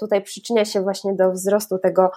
tutaj 0.00 0.22
przyczynia 0.22 0.64
się 0.64 0.80
właśnie 0.80 1.14
do 1.14 1.30
wzrostu 1.30 1.78
tego 1.78 2.10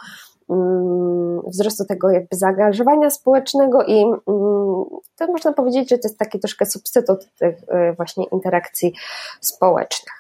wzrostu 1.47 1.85
tego 1.85 2.09
jakby 2.09 2.37
zaangażowania 2.37 3.09
społecznego 3.09 3.83
i 3.83 4.01
mm, 4.01 4.85
to 5.15 5.27
można 5.27 5.53
powiedzieć, 5.53 5.89
że 5.89 5.97
to 5.97 6.07
jest 6.07 6.19
taki 6.19 6.39
troszkę 6.39 6.65
substytut 6.65 7.19
tych 7.39 7.55
y, 7.57 7.93
właśnie 7.97 8.25
interakcji 8.31 8.93
społecznych. 9.41 10.13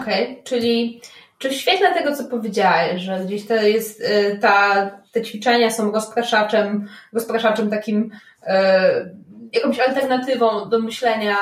Okej, 0.00 0.24
okay, 0.24 0.42
czyli 0.44 1.00
czy 1.38 1.48
w 1.48 1.52
świetle 1.52 1.94
tego, 1.94 2.16
co 2.16 2.24
powiedziałaś, 2.24 3.00
że 3.00 3.20
gdzieś 3.24 3.46
to 3.46 3.54
jest 3.54 4.00
y, 4.00 4.38
ta, 4.40 4.90
te 5.12 5.22
ćwiczenia 5.22 5.70
są 5.70 5.92
rozpraszaczem, 5.92 6.88
rozpraszaczem 7.12 7.70
takim 7.70 8.10
y, 8.42 8.48
jakąś 9.52 9.80
alternatywą 9.80 10.68
do 10.68 10.78
myślenia 10.78 11.36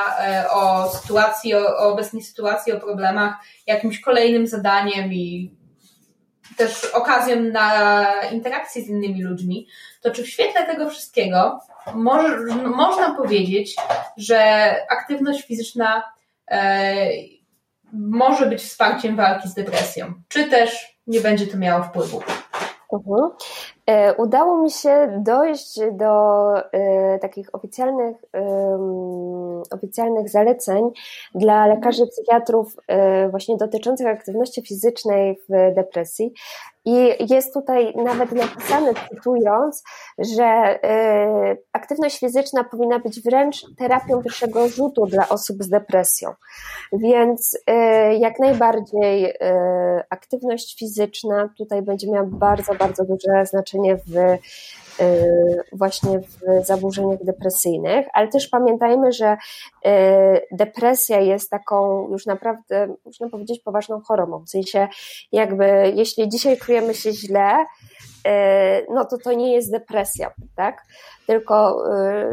o 0.52 0.88
sytuacji, 0.88 1.54
o, 1.54 1.58
o 1.58 1.92
obecnej 1.92 2.22
sytuacji, 2.22 2.72
o 2.72 2.80
problemach, 2.80 3.34
jakimś 3.66 4.00
kolejnym 4.00 4.46
zadaniem 4.46 5.12
i 5.12 5.58
też 6.58 6.84
okazją 6.84 7.40
na 7.40 8.06
interakcję 8.32 8.82
z 8.82 8.88
innymi 8.88 9.22
ludźmi, 9.22 9.66
to 10.00 10.10
czy 10.10 10.22
w 10.22 10.28
świetle 10.28 10.66
tego 10.66 10.90
wszystkiego 10.90 11.60
może, 11.94 12.38
można 12.64 13.14
powiedzieć, 13.14 13.76
że 14.16 14.70
aktywność 14.90 15.46
fizyczna 15.46 16.02
e, 16.50 16.96
może 17.92 18.46
być 18.46 18.62
wsparciem 18.62 19.16
walki 19.16 19.48
z 19.48 19.54
depresją, 19.54 20.14
czy 20.28 20.44
też 20.44 20.98
nie 21.06 21.20
będzie 21.20 21.46
to 21.46 21.56
miało 21.56 21.82
wpływu? 21.82 22.22
Mhm. 22.92 23.30
E, 23.88 24.14
udało 24.14 24.62
mi 24.62 24.70
się 24.70 25.22
dojść 25.22 25.80
do 25.92 26.52
e, 26.72 27.18
takich 27.18 27.48
oficjalnych, 27.52 28.16
oficjalnych 29.70 30.28
zaleceń 30.28 30.90
dla 31.34 31.66
lekarzy 31.66 32.06
psychiatrów 32.06 32.76
e, 32.88 33.28
właśnie 33.28 33.56
dotyczących 33.56 34.06
aktywności 34.06 34.62
fizycznej 34.62 35.38
w 35.48 35.74
depresji. 35.74 36.32
I 36.84 37.12
jest 37.30 37.54
tutaj 37.54 37.94
nawet 37.96 38.32
napisane, 38.32 38.92
cytując, 39.10 39.82
że 40.18 40.78
aktywność 41.72 42.18
fizyczna 42.20 42.64
powinna 42.64 42.98
być 42.98 43.22
wręcz 43.22 43.64
terapią 43.78 44.22
pierwszego 44.22 44.68
rzutu 44.68 45.06
dla 45.06 45.28
osób 45.28 45.62
z 45.62 45.68
depresją. 45.68 46.30
Więc 46.92 47.58
jak 48.18 48.38
najbardziej 48.38 49.34
aktywność 50.10 50.78
fizyczna 50.78 51.48
tutaj 51.58 51.82
będzie 51.82 52.10
miała 52.10 52.26
bardzo, 52.30 52.74
bardzo 52.74 53.04
duże 53.04 53.46
znaczenie 53.46 53.77
w 54.06 54.38
y, 55.00 55.62
właśnie 55.72 56.18
w 56.20 56.66
zaburzeniach 56.66 57.24
depresyjnych, 57.24 58.06
ale 58.12 58.28
też 58.28 58.48
pamiętajmy, 58.48 59.12
że 59.12 59.36
y, 59.86 59.90
depresja 60.52 61.20
jest 61.20 61.50
taką 61.50 62.08
już 62.10 62.26
naprawdę, 62.26 62.94
można 63.04 63.28
powiedzieć, 63.28 63.60
poważną 63.60 64.00
chorobą. 64.00 64.44
W 64.44 64.50
sensie, 64.50 64.88
jakby, 65.32 65.92
jeśli 65.94 66.28
dzisiaj 66.28 66.58
czujemy 66.58 66.94
się 66.94 67.12
źle, 67.12 67.64
y, 68.26 68.86
no 68.90 69.04
to 69.04 69.18
to 69.18 69.32
nie 69.32 69.54
jest 69.54 69.70
depresja, 69.70 70.30
tak? 70.56 70.82
Tylko, 71.26 71.84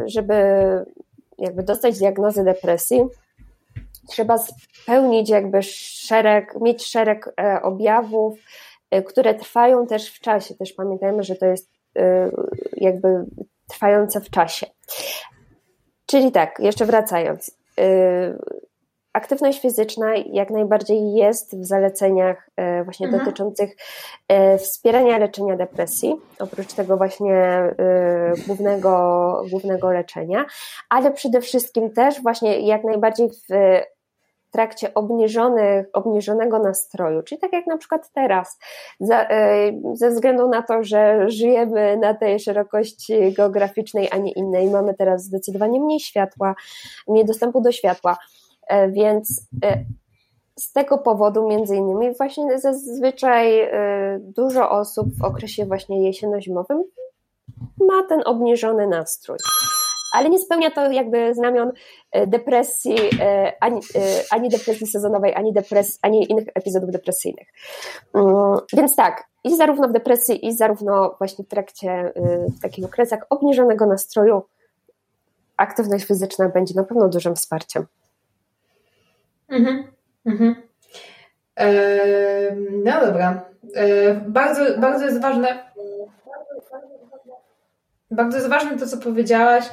żeby 0.06 0.34
jakby 1.38 1.62
dostać 1.62 1.98
diagnozę 1.98 2.44
depresji, 2.44 3.04
trzeba 4.08 4.38
spełnić 4.38 5.30
jakby 5.30 5.62
szereg, 5.62 6.54
mieć 6.60 6.86
szereg 6.86 7.34
e, 7.40 7.62
objawów, 7.62 8.38
E, 8.38 8.65
które 9.06 9.34
trwają 9.34 9.86
też 9.86 10.14
w 10.14 10.20
czasie. 10.20 10.54
Też 10.54 10.72
pamiętajmy, 10.72 11.22
że 11.22 11.36
to 11.36 11.46
jest 11.46 11.70
e, 11.96 12.30
jakby 12.76 13.24
trwające 13.68 14.20
w 14.20 14.30
czasie. 14.30 14.66
Czyli 16.06 16.32
tak, 16.32 16.58
jeszcze 16.58 16.86
wracając. 16.86 17.58
E, 17.80 18.38
aktywność 19.12 19.60
fizyczna 19.60 20.14
jak 20.16 20.50
najbardziej 20.50 21.12
jest 21.12 21.60
w 21.60 21.64
zaleceniach 21.64 22.50
właśnie 22.84 23.06
mhm. 23.06 23.24
dotyczących 23.24 23.76
wspierania 24.58 25.18
leczenia 25.18 25.56
depresji, 25.56 26.16
oprócz 26.38 26.72
tego 26.72 26.96
właśnie 26.96 27.62
głównego, 28.46 29.42
głównego 29.50 29.92
leczenia, 29.92 30.44
ale 30.88 31.12
przede 31.12 31.40
wszystkim 31.40 31.90
też 31.90 32.22
właśnie 32.22 32.60
jak 32.66 32.84
najbardziej 32.84 33.28
w 33.28 33.54
trakcie 34.56 34.94
obniżonych, 34.94 35.86
obniżonego 35.92 36.58
nastroju, 36.58 37.22
czyli 37.22 37.40
tak 37.40 37.52
jak 37.52 37.66
na 37.66 37.78
przykład 37.78 38.10
teraz, 38.12 38.58
za, 39.00 39.28
e, 39.28 39.72
ze 39.94 40.10
względu 40.10 40.48
na 40.48 40.62
to, 40.62 40.84
że 40.84 41.30
żyjemy 41.30 41.96
na 41.96 42.14
tej 42.14 42.40
szerokości 42.40 43.32
geograficznej, 43.32 44.08
a 44.10 44.16
nie 44.16 44.32
innej, 44.32 44.70
mamy 44.70 44.94
teraz 44.94 45.24
zdecydowanie 45.24 45.80
mniej 45.80 46.00
światła, 46.00 46.54
mniej 47.08 47.24
dostępu 47.24 47.60
do 47.60 47.72
światła, 47.72 48.16
e, 48.68 48.88
więc 48.90 49.48
e, 49.64 49.84
z 50.58 50.72
tego 50.72 50.98
powodu 50.98 51.48
między 51.48 51.76
innymi 51.76 52.14
właśnie 52.16 52.58
zazwyczaj 52.58 53.70
dużo 54.20 54.70
osób 54.70 55.06
w 55.20 55.24
okresie 55.24 55.66
właśnie 55.66 56.02
jesienno-zimowym 56.06 56.84
ma 57.80 58.02
ten 58.08 58.22
obniżony 58.24 58.86
nastrój. 58.86 59.38
Ale 60.16 60.30
nie 60.30 60.38
spełnia 60.38 60.70
to 60.70 60.92
jakby 60.92 61.34
znamion 61.34 61.72
e, 62.12 62.26
depresji, 62.26 62.96
e, 63.20 63.52
ani, 63.60 63.80
e, 63.94 64.00
ani 64.30 64.48
depresji 64.48 64.86
sezonowej, 64.86 65.34
ani, 65.34 65.52
depres, 65.52 65.98
ani 66.02 66.30
innych 66.30 66.44
epizodów 66.54 66.90
depresyjnych. 66.90 67.48
Mm, 68.14 68.56
więc 68.72 68.96
tak, 68.96 69.24
i 69.44 69.56
zarówno 69.56 69.88
w 69.88 69.92
depresji, 69.92 70.46
i 70.46 70.56
zarówno 70.56 71.14
właśnie 71.18 71.44
w 71.44 71.48
trakcie, 71.48 72.12
w 72.58 72.60
takich 72.62 72.84
okresach 72.84 73.26
obniżonego 73.30 73.86
nastroju 73.86 74.42
aktywność 75.56 76.04
fizyczna 76.04 76.48
będzie 76.48 76.74
na 76.74 76.84
pewno 76.84 77.08
dużym 77.08 77.34
wsparciem. 77.36 77.86
Mhm, 79.48 79.86
mhm. 80.26 80.54
no 82.84 83.06
dobra. 83.06 83.44
bardzo, 84.26 84.78
bardzo 84.78 85.04
jest 85.04 85.20
ważne, 85.20 85.70
bardzo 88.10 88.36
jest 88.36 88.48
ważne 88.48 88.78
to, 88.78 88.86
co 88.86 88.96
powiedziałaś 88.96 89.64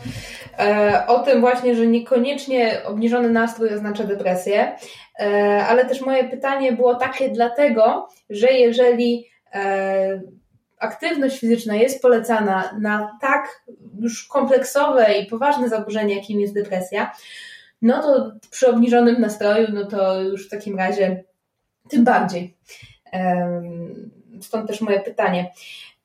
e, 0.59 1.03
o 1.07 1.19
tym 1.19 1.41
właśnie, 1.41 1.75
że 1.75 1.87
niekoniecznie 1.87 2.81
obniżony 2.85 3.29
nastrój 3.29 3.73
oznacza 3.73 4.03
depresję, 4.03 4.75
e, 5.19 5.25
ale 5.69 5.85
też 5.85 6.01
moje 6.01 6.23
pytanie 6.23 6.71
było 6.71 6.95
takie 6.95 7.29
dlatego, 7.29 8.07
że 8.29 8.47
jeżeli 8.47 9.29
e, 9.53 10.21
aktywność 10.79 11.39
fizyczna 11.39 11.75
jest 11.75 12.01
polecana 12.01 12.77
na 12.81 13.17
tak 13.21 13.63
już 13.99 14.27
kompleksowe 14.27 15.13
i 15.13 15.25
poważne 15.25 15.69
zaburzenie, 15.69 16.15
jakim 16.15 16.39
jest 16.39 16.53
depresja, 16.53 17.11
no 17.81 18.01
to 18.01 18.31
przy 18.51 18.67
obniżonym 18.67 19.21
nastroju, 19.21 19.67
no 19.73 19.85
to 19.85 20.21
już 20.21 20.47
w 20.47 20.49
takim 20.49 20.77
razie 20.77 21.23
tym 21.89 22.03
bardziej. 22.03 22.57
Stąd 24.41 24.67
też 24.67 24.81
moje 24.81 24.99
pytanie. 24.99 25.51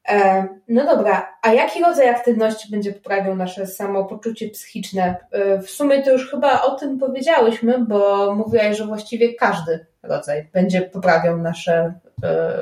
E, 0.08 0.46
no 0.68 0.84
dobra, 0.84 1.36
a 1.42 1.52
jaki 1.52 1.82
rodzaj 1.82 2.08
aktywności 2.08 2.70
będzie 2.70 2.92
poprawiał 2.92 3.36
nasze 3.36 3.66
samopoczucie 3.66 4.48
psychiczne? 4.48 5.16
E, 5.30 5.58
w 5.58 5.70
sumie 5.70 6.02
to 6.02 6.12
już 6.12 6.30
chyba 6.30 6.62
o 6.62 6.74
tym 6.74 6.98
powiedziałyśmy, 6.98 7.78
bo 7.78 8.34
mówiłaś, 8.34 8.76
że 8.76 8.86
właściwie 8.86 9.34
każdy 9.34 9.86
rodzaj 10.02 10.48
będzie 10.52 10.82
poprawiał 10.82 11.38
nasze, 11.38 11.94
e, 12.24 12.52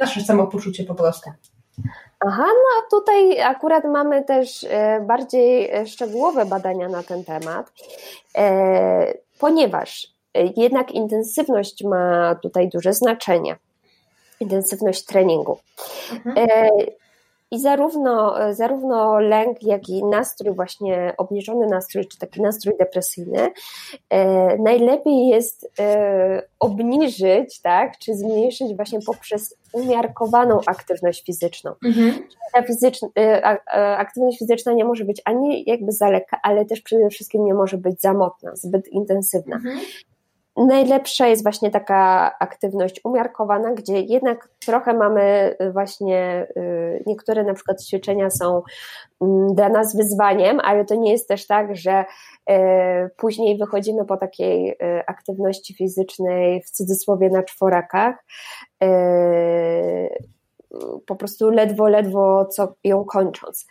nasze 0.00 0.20
samopoczucie 0.20 0.84
po 0.84 0.94
prostu. 0.94 1.30
Aha, 2.26 2.44
no 2.46 2.98
tutaj 2.98 3.40
akurat 3.40 3.84
mamy 3.84 4.24
też 4.24 4.66
bardziej 5.06 5.70
szczegółowe 5.86 6.44
badania 6.44 6.88
na 6.88 7.02
ten 7.02 7.24
temat, 7.24 7.72
ponieważ 9.38 10.06
jednak 10.56 10.92
intensywność 10.92 11.84
ma 11.84 12.34
tutaj 12.42 12.68
duże 12.68 12.92
znaczenie 12.92 13.56
intensywność 14.40 15.04
treningu. 15.04 15.58
Mhm. 16.12 16.48
E, 16.50 16.68
I 17.50 17.60
zarówno, 17.60 18.34
zarówno 18.54 19.20
lęk, 19.20 19.62
jak 19.62 19.88
i 19.88 20.04
nastrój, 20.04 20.54
właśnie 20.54 21.14
obniżony 21.18 21.66
nastrój, 21.66 22.06
czy 22.06 22.18
taki 22.18 22.42
nastrój 22.42 22.74
depresyjny, 22.78 23.50
e, 24.10 24.56
najlepiej 24.56 25.28
jest 25.28 25.70
e, 25.80 26.42
obniżyć, 26.60 27.60
tak, 27.60 27.98
czy 27.98 28.14
zmniejszyć 28.14 28.76
właśnie 28.76 28.98
poprzez 29.06 29.56
umiarkowaną 29.72 30.60
aktywność 30.66 31.24
fizyczną. 31.24 31.72
Mhm. 31.84 32.14
Ta 32.52 32.62
fizyczna, 32.62 33.08
aktywność 33.96 34.38
fizyczna 34.38 34.72
nie 34.72 34.84
może 34.84 35.04
być 35.04 35.22
ani 35.24 35.64
jakby 35.66 35.92
za 35.92 36.10
lekka, 36.10 36.40
ale 36.42 36.64
też 36.64 36.80
przede 36.80 37.08
wszystkim 37.10 37.44
nie 37.44 37.54
może 37.54 37.78
być 37.78 38.00
za 38.00 38.14
mocna, 38.14 38.56
zbyt 38.56 38.88
intensywna. 38.88 39.56
Mhm. 39.56 39.78
Najlepsza 40.66 41.26
jest 41.26 41.42
właśnie 41.42 41.70
taka 41.70 42.32
aktywność 42.38 43.00
umiarkowana, 43.04 43.72
gdzie 43.72 44.00
jednak 44.00 44.48
trochę 44.66 44.94
mamy 44.94 45.56
y, 45.62 45.72
właśnie, 45.72 46.46
y, 46.56 47.02
niektóre 47.06 47.44
na 47.44 47.54
przykład 47.54 47.84
ćwiczenia 47.84 48.30
są 48.30 48.62
mm, 49.20 49.54
dla 49.54 49.68
nas 49.68 49.96
wyzwaniem, 49.96 50.60
ale 50.60 50.84
to 50.84 50.94
nie 50.94 51.12
jest 51.12 51.28
też 51.28 51.46
tak, 51.46 51.76
że 51.76 52.04
y, 52.50 52.54
później 53.16 53.58
wychodzimy 53.58 54.04
po 54.04 54.16
takiej 54.16 54.78
aktywności 55.06 55.74
fizycznej 55.74 56.62
w 56.62 56.70
cudzysłowie 56.70 57.30
na 57.30 57.42
czworakach, 57.42 58.24
po 61.06 61.16
prostu 61.16 61.50
ledwo, 61.50 61.88
ledwo 61.88 62.44
co 62.44 62.74
ją 62.84 63.04
kończąc. 63.04 63.66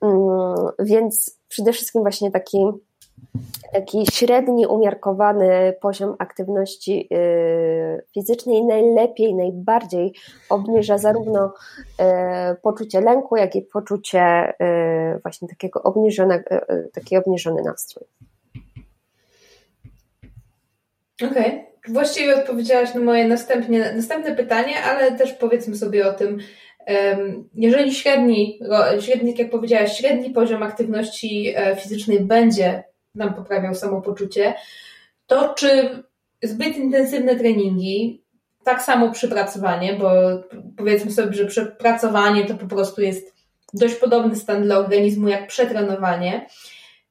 Mm, 0.00 0.54
więc 0.78 1.40
przede 1.48 1.72
wszystkim 1.72 2.02
właśnie 2.02 2.30
taki 2.30 2.58
taki 3.72 4.06
średni, 4.12 4.66
umiarkowany 4.66 5.74
poziom 5.80 6.16
aktywności 6.18 7.08
y, 7.12 8.04
fizycznej 8.14 8.64
najlepiej, 8.64 9.34
najbardziej 9.34 10.12
obniża 10.48 10.98
zarówno 10.98 11.52
y, 12.00 12.04
poczucie 12.62 13.00
lęku, 13.00 13.36
jak 13.36 13.56
i 13.56 13.62
poczucie 13.62 14.52
y, 15.16 15.20
właśnie 15.22 15.48
takiego 15.48 15.82
obniżonego, 15.82 16.44
taki 16.92 17.16
obniżony 17.16 17.62
nastrój. 17.62 18.04
Okej. 21.30 21.46
Okay. 21.46 21.70
Właściwie 21.88 22.36
odpowiedziałaś 22.36 22.94
na 22.94 23.00
moje 23.00 23.28
następnie, 23.28 23.92
następne 23.96 24.36
pytanie, 24.36 24.74
ale 24.84 25.12
też 25.12 25.32
powiedzmy 25.32 25.76
sobie 25.76 26.08
o 26.08 26.12
tym, 26.12 26.38
jeżeli 27.54 27.94
średni, 27.94 28.60
średni, 29.00 29.34
jak 29.38 29.50
powiedziałaś, 29.50 29.98
średni 29.98 30.30
poziom 30.30 30.62
aktywności 30.62 31.52
e, 31.56 31.76
fizycznej 31.76 32.20
będzie 32.20 32.84
nam 33.14 33.34
poprawiał 33.34 33.74
samopoczucie, 33.74 34.54
to 35.26 35.54
czy 35.54 36.02
zbyt 36.42 36.76
intensywne 36.76 37.36
treningi, 37.36 38.22
tak 38.64 38.82
samo 38.82 39.10
przypracowanie, 39.10 39.94
bo 39.94 40.10
powiedzmy 40.76 41.10
sobie, 41.10 41.32
że 41.32 41.46
przepracowanie 41.46 42.46
to 42.46 42.54
po 42.54 42.66
prostu 42.66 43.02
jest 43.02 43.34
dość 43.74 43.94
podobny 43.94 44.36
stan 44.36 44.62
dla 44.62 44.78
organizmu 44.78 45.28
jak 45.28 45.46
przetrenowanie, 45.46 46.46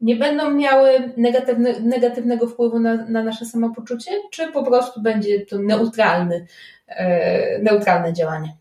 nie 0.01 0.15
będą 0.15 0.51
miały 0.51 1.13
negatywne, 1.17 1.79
negatywnego 1.79 2.47
wpływu 2.47 2.79
na, 2.79 2.95
na 2.95 3.23
nasze 3.23 3.45
samopoczucie, 3.45 4.11
czy 4.31 4.51
po 4.51 4.63
prostu 4.63 5.01
będzie 5.01 5.45
to 5.45 5.57
neutralny, 5.57 6.47
e, 6.87 7.59
neutralne 7.59 8.13
działanie? 8.13 8.55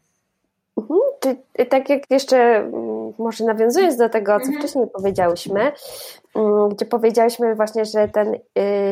Mhm. 0.78 1.00
Czy, 1.20 1.36
tak 1.66 1.88
jak 1.88 2.02
jeszcze 2.10 2.70
może 3.18 3.44
nawiązując 3.44 3.96
do 3.96 4.08
tego, 4.08 4.32
co 4.32 4.46
mhm. 4.46 4.58
wcześniej 4.58 4.86
powiedziałyśmy, 4.86 5.72
mm, 6.34 6.68
gdzie 6.68 6.86
powiedziałyśmy 6.86 7.54
właśnie, 7.54 7.84
że 7.84 8.08
ten 8.08 8.34
y, 8.34 8.40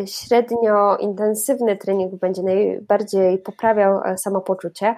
średnio 0.07 0.97
intensywny 0.97 1.77
trening 1.77 2.15
będzie 2.15 2.43
najbardziej 2.43 3.39
poprawiał 3.39 4.01
e, 4.05 4.19
samopoczucie, 4.19 4.95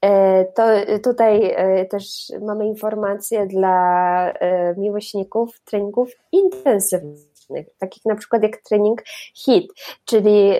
e, 0.00 0.44
to 0.44 0.62
tutaj 1.04 1.54
e, 1.56 1.84
też 1.84 2.32
mamy 2.42 2.66
informacje 2.66 3.46
dla 3.46 4.32
miłośników 4.76 5.60
treningów 5.60 6.10
intensywnych, 6.32 7.66
takich 7.78 8.04
na 8.04 8.14
przykład 8.14 8.42
jak 8.42 8.56
trening 8.56 9.02
HIT, 9.34 9.72
czyli 10.04 10.52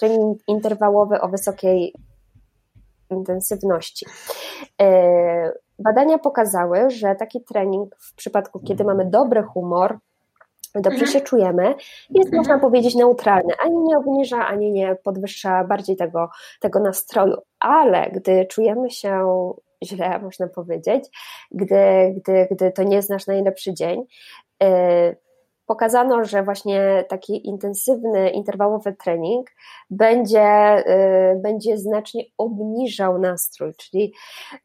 trening 0.00 0.38
interwałowy 0.48 1.20
o 1.20 1.28
wysokiej 1.28 1.94
intensywności. 3.10 4.06
Badania 5.78 6.18
pokazały, 6.18 6.90
że 6.90 7.14
taki 7.14 7.40
trening 7.40 7.96
w 7.98 8.14
przypadku, 8.14 8.60
kiedy 8.60 8.84
mamy 8.84 9.04
dobry 9.04 9.42
humor, 9.42 9.98
dobrze 10.74 11.04
mhm. 11.04 11.12
się 11.12 11.20
czujemy, 11.20 11.74
jest 12.10 12.26
mhm. 12.26 12.36
można 12.36 12.58
powiedzieć 12.58 12.94
neutralny. 12.94 13.52
Ani 13.64 13.76
nie 13.78 13.98
obniża, 13.98 14.46
ani 14.46 14.72
nie 14.72 14.96
podwyższa 15.04 15.64
bardziej 15.64 15.96
tego, 15.96 16.28
tego 16.60 16.80
nastroju. 16.80 17.36
Ale 17.60 18.10
gdy 18.12 18.46
czujemy 18.46 18.90
się 18.90 19.26
źle, 19.84 20.18
można 20.18 20.48
powiedzieć, 20.48 21.04
gdy, 21.50 22.14
gdy, 22.16 22.48
gdy 22.50 22.72
to 22.72 22.82
nie 22.82 22.96
jest 22.96 23.10
nasz 23.10 23.26
najlepszy 23.26 23.74
dzień, 23.74 24.04
e, 24.62 25.16
pokazano, 25.68 26.24
że 26.24 26.42
właśnie 26.42 27.04
taki 27.08 27.48
intensywny, 27.48 28.30
interwałowy 28.30 28.92
trening 28.92 29.50
będzie, 29.90 30.78
y, 30.78 31.40
będzie 31.42 31.78
znacznie 31.78 32.24
obniżał 32.38 33.18
nastrój, 33.18 33.72
czyli 33.74 34.12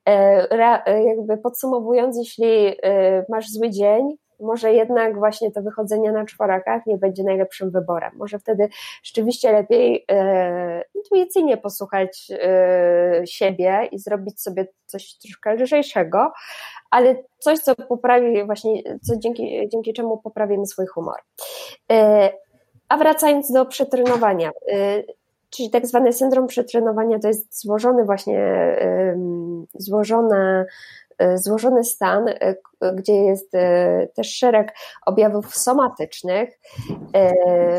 y, 0.10 1.04
jakby 1.06 1.38
podsumowując, 1.38 2.18
jeśli 2.18 2.68
y, 2.68 3.26
masz 3.30 3.50
zły 3.50 3.70
dzień, 3.70 4.18
może 4.44 4.74
jednak 4.74 5.18
właśnie 5.18 5.52
to 5.52 5.62
wychodzenie 5.62 6.12
na 6.12 6.26
czworakach 6.26 6.86
nie 6.86 6.98
będzie 6.98 7.24
najlepszym 7.24 7.72
wyborem. 7.72 8.12
Może 8.18 8.40
wtedy 8.40 8.70
rzeczywiście 9.04 9.52
lepiej 9.52 10.06
e, 10.12 10.84
intuicyjnie 10.96 11.58
posłuchać 11.58 12.32
e, 12.32 13.22
siebie 13.26 13.90
i 13.92 14.00
zrobić 14.00 14.42
sobie 14.42 14.68
coś 14.86 15.16
troszkę 15.18 15.54
lżejszego, 15.54 16.32
ale 16.92 17.16
coś, 17.40 17.60
co 17.60 17.76
poprawi 17.76 18.44
właśnie, 18.46 18.84
co 19.02 19.18
dzięki, 19.18 19.70
dzięki 19.72 19.94
czemu 19.94 20.18
poprawimy 20.18 20.66
swój 20.66 20.86
humor. 20.88 21.18
E, 21.92 22.30
a 22.90 22.98
wracając 22.98 23.52
do 23.52 23.66
przetrenowania, 23.66 24.52
e, 24.72 25.04
czyli 25.50 25.70
tak 25.70 25.88
zwany 25.88 26.14
syndrom 26.14 26.48
przetrenowania 26.48 27.20
to 27.20 27.28
jest 27.28 27.62
złożony 27.62 28.06
właśnie, 28.06 28.76
złożone 29.74 30.66
E, 31.13 31.13
złożony 31.36 31.84
stan, 31.84 32.28
e, 32.28 32.56
gdzie 32.94 33.14
jest 33.14 33.56
e, 33.56 34.08
też 34.16 34.36
szereg 34.36 34.74
objawów 35.06 35.56
somatycznych. 35.56 36.60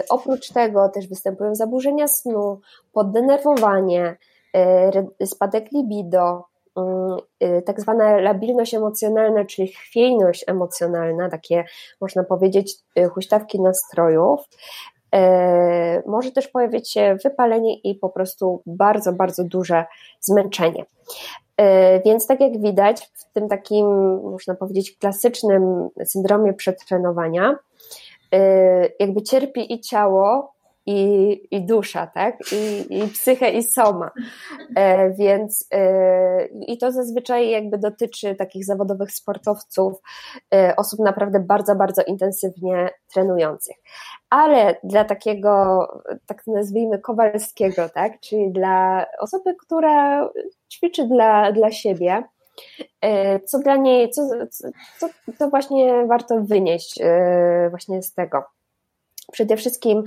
Oprócz 0.08 0.48
tego 0.48 0.88
też 0.88 1.08
występują 1.08 1.54
zaburzenia 1.54 2.08
snu, 2.08 2.60
poddenerwowanie, 2.92 4.16
spadek 5.24 5.72
libido, 5.72 6.44
mm, 6.76 7.18
tak 7.66 7.80
zwana 7.80 8.16
labilność 8.16 8.74
emocjonalna, 8.74 9.44
czyli 9.44 9.68
chwiejność 9.68 10.44
emocjonalna, 10.46 11.30
takie 11.30 11.64
można 12.00 12.24
powiedzieć 12.24 12.74
huśtawki 13.14 13.60
nastrojów, 13.60 14.40
może 16.06 16.32
też 16.32 16.48
pojawić 16.48 16.92
się 16.92 17.16
wypalenie 17.24 17.74
i 17.74 17.94
po 17.94 18.08
prostu 18.08 18.62
bardzo, 18.66 19.12
bardzo 19.12 19.44
duże 19.44 19.84
zmęczenie. 20.20 20.84
Więc 22.04 22.26
tak 22.26 22.40
jak 22.40 22.60
widać, 22.60 23.10
w 23.14 23.32
tym 23.32 23.48
takim, 23.48 23.86
można 24.22 24.54
powiedzieć, 24.54 24.98
klasycznym 24.98 25.88
syndromie 26.04 26.52
przetrenowania, 26.52 27.58
jakby 29.00 29.22
cierpi 29.22 29.72
i 29.72 29.80
ciało, 29.80 30.53
i, 30.86 31.40
i 31.50 31.66
dusza, 31.66 32.06
tak? 32.06 32.36
I, 32.52 32.86
i 32.98 33.08
psychę, 33.08 33.50
i 33.50 33.62
soma. 33.62 34.10
E, 34.76 35.10
więc 35.10 35.66
e, 35.72 36.46
i 36.46 36.78
to 36.78 36.92
zazwyczaj 36.92 37.50
jakby 37.50 37.78
dotyczy 37.78 38.34
takich 38.34 38.64
zawodowych 38.64 39.12
sportowców, 39.12 39.94
e, 40.54 40.74
osób 40.76 41.00
naprawdę 41.00 41.40
bardzo, 41.40 41.74
bardzo 41.74 42.02
intensywnie 42.02 42.90
trenujących. 43.12 43.76
Ale 44.30 44.76
dla 44.84 45.04
takiego, 45.04 45.86
tak 46.26 46.42
nazwijmy, 46.46 46.98
kowalskiego, 46.98 47.88
tak? 47.88 48.20
Czyli 48.20 48.52
dla 48.52 49.06
osoby, 49.20 49.54
która 49.54 50.28
ćwiczy 50.72 51.08
dla, 51.08 51.52
dla 51.52 51.72
siebie, 51.72 52.22
e, 53.00 53.40
co 53.40 53.58
dla 53.58 53.76
niej, 53.76 54.10
co, 54.10 54.22
co, 54.98 55.08
co 55.38 55.48
właśnie 55.48 56.06
warto 56.06 56.40
wynieść 56.40 57.00
e, 57.00 57.66
właśnie 57.70 58.02
z 58.02 58.14
tego. 58.14 58.53
Przede 59.32 59.56
wszystkim 59.56 60.04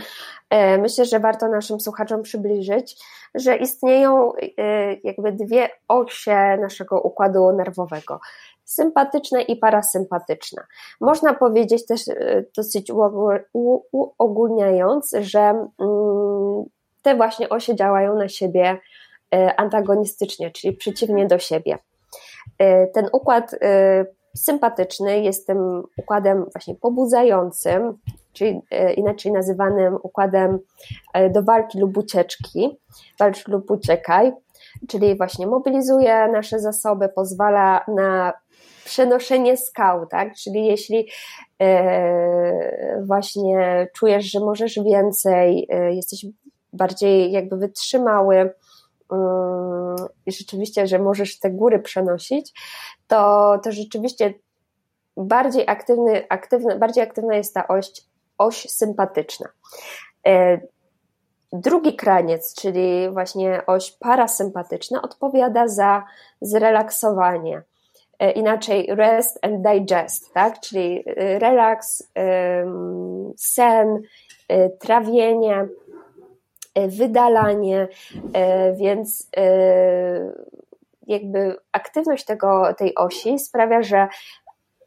e, 0.49 0.77
myślę, 0.77 1.05
że 1.05 1.19
warto 1.19 1.47
naszym 1.47 1.79
słuchaczom 1.79 2.21
przybliżyć, 2.23 2.97
że 3.35 3.57
istnieją 3.57 4.33
e, 4.35 4.93
jakby 5.03 5.31
dwie 5.31 5.69
osie 5.87 6.57
naszego 6.61 7.01
układu 7.01 7.51
nerwowego. 7.51 8.19
Sympatyczna 8.63 9.41
i 9.41 9.55
parasympatyczna. 9.55 10.63
Można 11.01 11.33
powiedzieć 11.33 11.85
też 11.85 12.07
e, 12.07 12.43
dosyć 12.57 12.91
uogólniając, 13.53 15.11
że 15.19 15.39
mm, 15.39 16.63
te 17.01 17.15
właśnie 17.15 17.49
osie 17.49 17.75
działają 17.75 18.15
na 18.15 18.29
siebie 18.29 18.79
antagonistycznie, 19.57 20.51
czyli 20.51 20.77
przeciwnie 20.77 21.27
do 21.27 21.39
siebie. 21.39 21.77
Ten 22.93 23.09
układ 23.11 23.55
sympatyczny 24.37 25.21
jest 25.21 25.47
tym 25.47 25.83
układem 25.97 26.45
właśnie 26.53 26.75
pobudzającym, 26.75 27.97
czyli 28.37 28.61
e, 28.71 28.93
inaczej 28.93 29.31
nazywanym 29.31 29.97
układem 30.03 30.59
e, 31.13 31.29
do 31.29 31.43
walki 31.43 31.79
lub 31.79 31.97
ucieczki, 31.97 32.79
walcz 33.19 33.47
lub 33.47 33.71
uciekaj, 33.71 34.31
czyli 34.87 35.17
właśnie 35.17 35.47
mobilizuje 35.47 36.27
nasze 36.27 36.59
zasoby, 36.59 37.09
pozwala 37.09 37.85
na 37.87 38.33
przenoszenie 38.85 39.57
skał, 39.57 40.05
tak? 40.05 40.35
Czyli 40.35 40.65
jeśli 40.65 41.07
e, 41.61 43.03
właśnie 43.05 43.87
czujesz, 43.93 44.31
że 44.31 44.39
możesz 44.39 44.79
więcej, 44.79 45.67
jesteś 45.89 46.25
bardziej 46.73 47.31
jakby 47.31 47.57
wytrzymały 47.57 48.35
mm, 49.11 49.95
i 50.25 50.31
rzeczywiście, 50.31 50.87
że 50.87 50.99
możesz 50.99 51.39
te 51.39 51.49
góry 51.49 51.79
przenosić, 51.79 52.53
to, 53.07 53.59
to 53.63 53.71
rzeczywiście 53.71 54.33
bardziej 55.17 55.63
aktywny, 55.67 56.25
aktywny, 56.29 56.79
bardziej 56.79 57.03
aktywna 57.03 57.35
jest 57.35 57.53
ta 57.53 57.67
oś 57.67 57.91
oś 58.37 58.69
sympatyczna. 58.69 59.49
E, 60.27 60.59
drugi 61.53 61.95
kraniec, 61.95 62.55
czyli 62.55 63.09
właśnie 63.09 63.61
oś 63.67 63.91
parasympatyczna, 63.91 65.01
odpowiada 65.01 65.67
za 65.67 66.03
zrelaksowanie. 66.41 67.61
E, 68.19 68.31
inaczej 68.31 68.87
rest 68.89 69.39
and 69.41 69.61
digest, 69.61 70.33
tak? 70.33 70.59
czyli 70.59 71.03
e, 71.05 71.39
relaks, 71.39 72.03
sen, 73.37 74.01
trawienie, 74.79 75.67
wydalanie, 76.75 77.87
więc 78.75 79.29
jakby 81.07 81.55
aktywność 81.71 82.25
tego, 82.25 82.73
tej 82.73 82.95
osi 82.95 83.39
sprawia, 83.39 83.81
że 83.81 84.07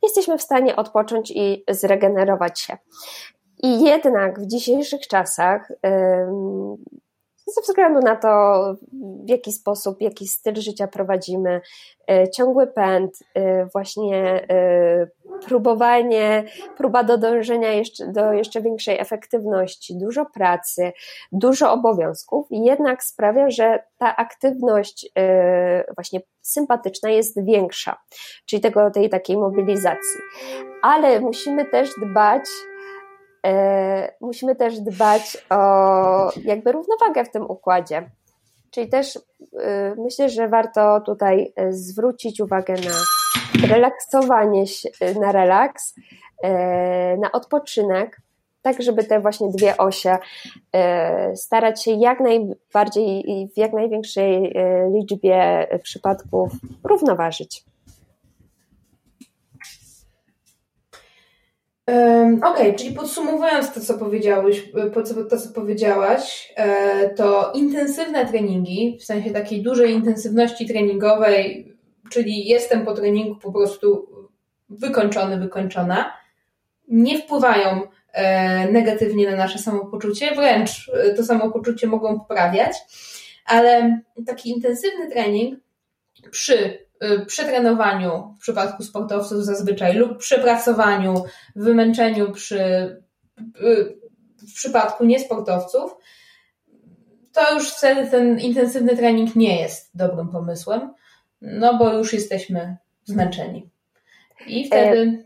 jesteśmy 0.02 0.38
w 0.38 0.42
stanie 0.42 0.76
odpocząć 0.76 1.30
i 1.30 1.64
zregenerować 1.68 2.60
się. 2.60 2.76
I 3.62 3.82
jednak 3.82 4.40
w 4.40 4.46
dzisiejszych 4.46 5.00
czasach, 5.00 5.72
ze 7.54 7.60
względu 7.60 8.00
na 8.00 8.16
to, 8.16 8.28
w 9.24 9.28
jaki 9.28 9.52
sposób, 9.52 10.00
jaki 10.00 10.28
styl 10.28 10.54
życia 10.56 10.86
prowadzimy, 10.88 11.60
e, 12.10 12.30
ciągły 12.30 12.66
pęd, 12.66 13.18
e, 13.34 13.66
właśnie 13.66 14.46
e, 14.50 15.06
próbowanie, 15.46 16.44
próba 16.76 17.04
do 17.04 17.18
dążenia 17.18 17.72
jeszcze, 17.72 18.06
do 18.12 18.32
jeszcze 18.32 18.60
większej 18.60 19.00
efektywności, 19.00 19.98
dużo 19.98 20.26
pracy, 20.26 20.92
dużo 21.32 21.72
obowiązków, 21.72 22.46
jednak 22.50 23.04
sprawia, 23.04 23.50
że 23.50 23.84
ta 23.98 24.16
aktywność 24.16 25.12
właśnie 25.94 26.20
sympatyczna 26.42 27.10
jest 27.10 27.44
większa, 27.44 27.96
czyli 28.46 28.62
tego, 28.62 28.90
tej 28.90 29.08
takiej 29.08 29.36
mobilizacji. 29.36 30.20
Ale 30.82 31.20
musimy 31.20 31.64
też 31.64 31.90
dbać 32.02 32.42
musimy 34.20 34.56
też 34.56 34.80
dbać 34.80 35.46
o 35.50 35.56
jakby 36.44 36.72
równowagę 36.72 37.24
w 37.24 37.30
tym 37.30 37.50
układzie. 37.50 38.10
Czyli 38.70 38.88
też 38.88 39.16
e, 39.16 39.94
myślę, 39.98 40.28
że 40.28 40.48
warto 40.48 41.00
tutaj 41.00 41.52
e, 41.56 41.72
zwrócić 41.72 42.40
uwagę 42.40 42.74
na 42.74 43.68
relaksowanie 43.68 44.66
się, 44.66 44.88
na 45.20 45.32
relaks, 45.32 45.94
na 47.18 47.32
odpoczynek, 47.32 48.20
tak 48.62 48.82
żeby 48.82 49.04
te 49.04 49.20
właśnie 49.20 49.48
dwie 49.50 49.76
osie 49.76 50.18
starać 51.34 51.84
się 51.84 51.90
jak 51.90 52.20
najbardziej 52.20 53.30
i 53.30 53.48
w 53.48 53.56
jak 53.56 53.72
największej 53.72 54.54
liczbie 54.94 55.66
przypadków 55.82 56.52
równoważyć. 56.84 57.64
Okej, 61.90 62.40
okay, 62.42 62.74
czyli 62.74 62.94
podsumowując 62.94 63.72
to, 63.72 63.80
co 63.80 63.98
powiedziałeś, 63.98 64.64
to, 65.30 65.38
co 65.38 65.48
powiedziałaś, 65.54 66.52
e, 66.56 67.08
to 67.08 67.52
intensywne 67.54 68.26
treningi, 68.26 68.98
w 69.00 69.04
sensie 69.04 69.30
takiej 69.30 69.62
dużej 69.62 69.92
intensywności 69.92 70.66
treningowej, 70.66 71.72
czyli 72.10 72.46
jestem 72.46 72.84
po 72.84 72.94
treningu 72.94 73.36
po 73.36 73.52
prostu 73.52 74.08
wykończony, 74.68 75.38
wykończona, 75.38 76.12
nie 76.88 77.18
wpływają 77.18 77.80
e, 78.12 78.72
negatywnie 78.72 79.30
na 79.30 79.36
nasze 79.36 79.58
samopoczucie, 79.58 80.34
wręcz 80.34 80.90
e, 80.94 81.14
to 81.14 81.24
samopoczucie 81.24 81.86
mogą 81.86 82.18
poprawiać, 82.20 82.76
ale 83.46 84.00
taki 84.26 84.50
intensywny 84.50 85.10
trening 85.10 85.60
przy 86.30 86.89
Y, 87.04 87.26
przetrenowaniu 87.26 88.34
w 88.38 88.42
przypadku 88.42 88.82
sportowców 88.82 89.44
zazwyczaj 89.44 89.96
lub 89.96 90.18
przepracowaniu, 90.18 91.24
wymęczeniu 91.56 92.32
przy, 92.32 92.60
y, 93.62 93.98
w 94.48 94.54
przypadku 94.54 95.04
niesportowców, 95.04 95.96
to 97.32 97.54
już 97.54 97.70
wtedy 97.70 98.10
ten 98.10 98.40
intensywny 98.40 98.96
trening 98.96 99.36
nie 99.36 99.60
jest 99.60 99.90
dobrym 99.94 100.28
pomysłem, 100.28 100.94
no 101.40 101.78
bo 101.78 101.92
już 101.92 102.12
jesteśmy 102.12 102.76
zmęczeni. 103.04 103.70
I 104.46 104.66
wtedy. 104.66 105.24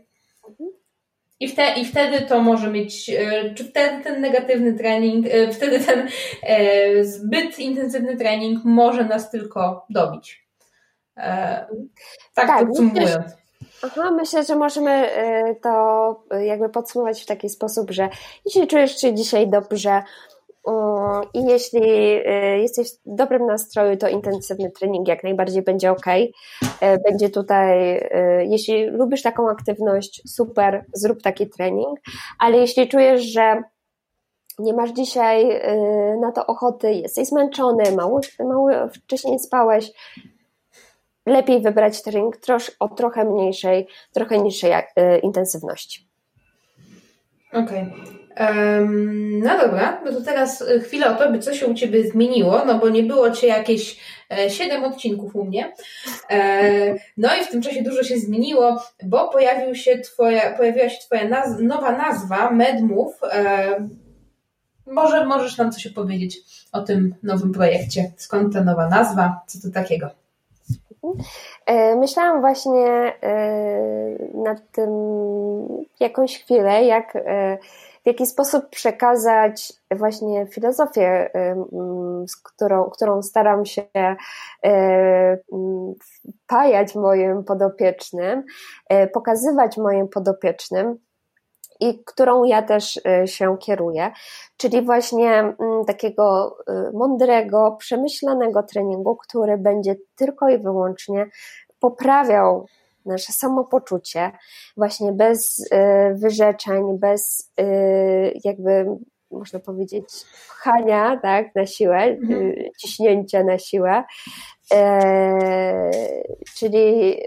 I, 1.39 1.47
wte, 1.47 1.79
I 1.79 1.85
wtedy 1.85 2.21
to 2.21 2.41
może 2.41 2.71
mieć, 2.71 3.09
y, 3.09 3.53
czy 3.55 3.63
wtedy 3.63 4.03
ten 4.03 4.21
negatywny 4.21 4.73
trening, 4.73 5.25
wtedy 5.51 5.79
ten 5.79 6.09
zbyt 7.01 7.59
intensywny 7.59 8.17
trening 8.17 8.63
może 8.63 9.05
nas 9.05 9.31
tylko 9.31 9.85
dobić. 9.89 10.44
E, 11.17 11.65
tak, 12.33 12.47
tak 12.47 12.67
podsumowując. 12.67 13.35
Aha, 13.83 14.11
myślę, 14.11 14.43
że 14.43 14.55
możemy 14.55 14.91
e, 14.91 15.55
to 15.55 16.23
jakby 16.39 16.69
podsumować 16.69 17.23
w 17.23 17.25
taki 17.25 17.49
sposób, 17.49 17.91
że 17.91 18.09
jeśli 18.45 18.67
czujesz 18.67 19.01
się 19.01 19.13
dzisiaj 19.13 19.47
dobrze 19.47 20.03
i 21.33 21.45
jeśli 21.45 21.81
e, 22.25 22.59
jesteś 22.59 22.87
w 22.91 23.15
dobrym 23.15 23.45
nastroju, 23.45 23.97
to 23.97 24.07
intensywny 24.07 24.71
trening 24.71 25.07
jak 25.07 25.23
najbardziej 25.23 25.61
będzie 25.61 25.91
ok. 25.91 26.05
Będzie 27.09 27.29
tutaj, 27.29 28.01
jeśli 28.47 28.85
lubisz 28.85 29.21
taką 29.21 29.49
aktywność, 29.49 30.21
super, 30.27 30.85
zrób 30.93 31.21
taki 31.21 31.49
trening, 31.49 31.99
ale 32.39 32.57
jeśli 32.57 32.87
czujesz, 32.87 33.21
że 33.21 33.63
nie 34.59 34.73
masz 34.73 34.91
dzisiaj 34.91 35.61
na 36.21 36.31
to 36.31 36.45
ochoty, 36.45 36.93
jesteś 36.93 37.27
zmęczony, 37.27 37.91
mało, 37.91 38.21
mało 38.39 38.69
wcześniej 38.89 39.39
spałeś, 39.39 39.91
lepiej 41.25 41.61
wybrać 41.61 42.03
trening 42.03 42.37
trosz, 42.37 42.71
o 42.79 42.89
trochę 42.89 43.25
mniejszej, 43.25 43.87
trochę 44.13 44.37
niższej 44.37 44.71
e, 44.71 45.19
intensywności. 45.19 46.07
Okej. 47.53 47.93
Um, 48.39 49.39
no 49.39 49.57
dobra, 49.57 50.01
no 50.05 50.11
to 50.11 50.21
teraz 50.21 50.63
chwilę 50.83 51.15
o 51.15 51.15
to, 51.15 51.31
by 51.31 51.39
co 51.39 51.53
się 51.53 51.67
u 51.67 51.73
Ciebie 51.73 52.07
zmieniło, 52.07 52.65
no 52.65 52.79
bo 52.79 52.89
nie 52.89 53.03
było 53.03 53.31
Cię 53.31 53.47
jakieś 53.47 53.99
e, 54.31 54.49
siedem 54.49 54.83
odcinków 54.83 55.35
u 55.35 55.45
mnie. 55.45 55.73
E, 56.29 56.95
no 57.17 57.29
i 57.41 57.43
w 57.43 57.47
tym 57.47 57.61
czasie 57.61 57.83
dużo 57.83 58.03
się 58.03 58.17
zmieniło, 58.17 58.83
bo 59.03 59.29
pojawił 59.29 59.75
się 59.75 59.99
twoja, 59.99 60.57
pojawiła 60.57 60.89
się 60.89 60.99
Twoja 61.05 61.27
naz 61.27 61.59
nowa 61.59 61.91
nazwa, 61.91 62.51
MedMove. 62.51 63.23
E, 63.23 63.87
może 64.87 65.25
możesz 65.25 65.57
nam 65.57 65.71
coś 65.71 65.87
opowiedzieć 65.87 66.37
o 66.71 66.81
tym 66.81 67.15
nowym 67.23 67.51
projekcie? 67.51 68.11
Skąd 68.17 68.53
ta 68.53 68.63
nowa 68.63 68.89
nazwa? 68.89 69.41
Co 69.47 69.59
to 69.61 69.73
takiego? 69.73 70.24
E, 71.65 71.95
myślałam 71.95 72.41
właśnie 72.41 73.13
e, 73.21 73.37
nad 74.33 74.71
tym 74.71 74.89
jakąś 75.99 76.39
chwilę, 76.43 76.83
jak, 76.83 77.15
e, 77.15 77.57
w 78.03 78.07
jaki 78.07 78.25
sposób 78.25 78.69
przekazać 78.69 79.73
właśnie 79.91 80.47
filozofię, 80.47 81.29
którą, 82.43 82.89
którą 82.89 83.21
staram 83.21 83.65
się 83.65 83.81
pajać 86.47 86.95
moim 86.95 87.43
podopiecznym, 87.43 88.43
pokazywać 89.13 89.77
moim 89.77 90.07
podopiecznym 90.07 90.97
i 91.79 92.03
którą 92.05 92.43
ja 92.43 92.61
też 92.61 92.99
się 93.25 93.57
kieruję, 93.57 94.11
czyli 94.57 94.81
właśnie 94.81 95.55
takiego 95.87 96.57
mądrego, 96.93 97.75
przemyślanego 97.79 98.63
treningu, 98.63 99.15
który 99.15 99.57
będzie 99.57 99.95
tylko 100.15 100.49
i 100.49 100.57
wyłącznie 100.57 101.25
poprawiał 101.79 102.65
nasze 103.05 103.33
samopoczucie, 103.33 104.31
właśnie 104.77 105.11
bez 105.11 105.59
y, 105.59 105.65
wyrzeczeń, 106.15 106.99
bez 106.99 107.51
y, 107.59 108.39
jakby 108.43 108.85
można 109.31 109.59
powiedzieć 109.59 110.05
pchania 110.49 111.19
tak, 111.21 111.55
na 111.55 111.65
siłę, 111.65 111.97
mhm. 111.97 112.53
ciśnięcia 112.77 113.43
na 113.43 113.57
siłę, 113.57 114.03
e, 114.73 115.91
czyli 116.57 117.17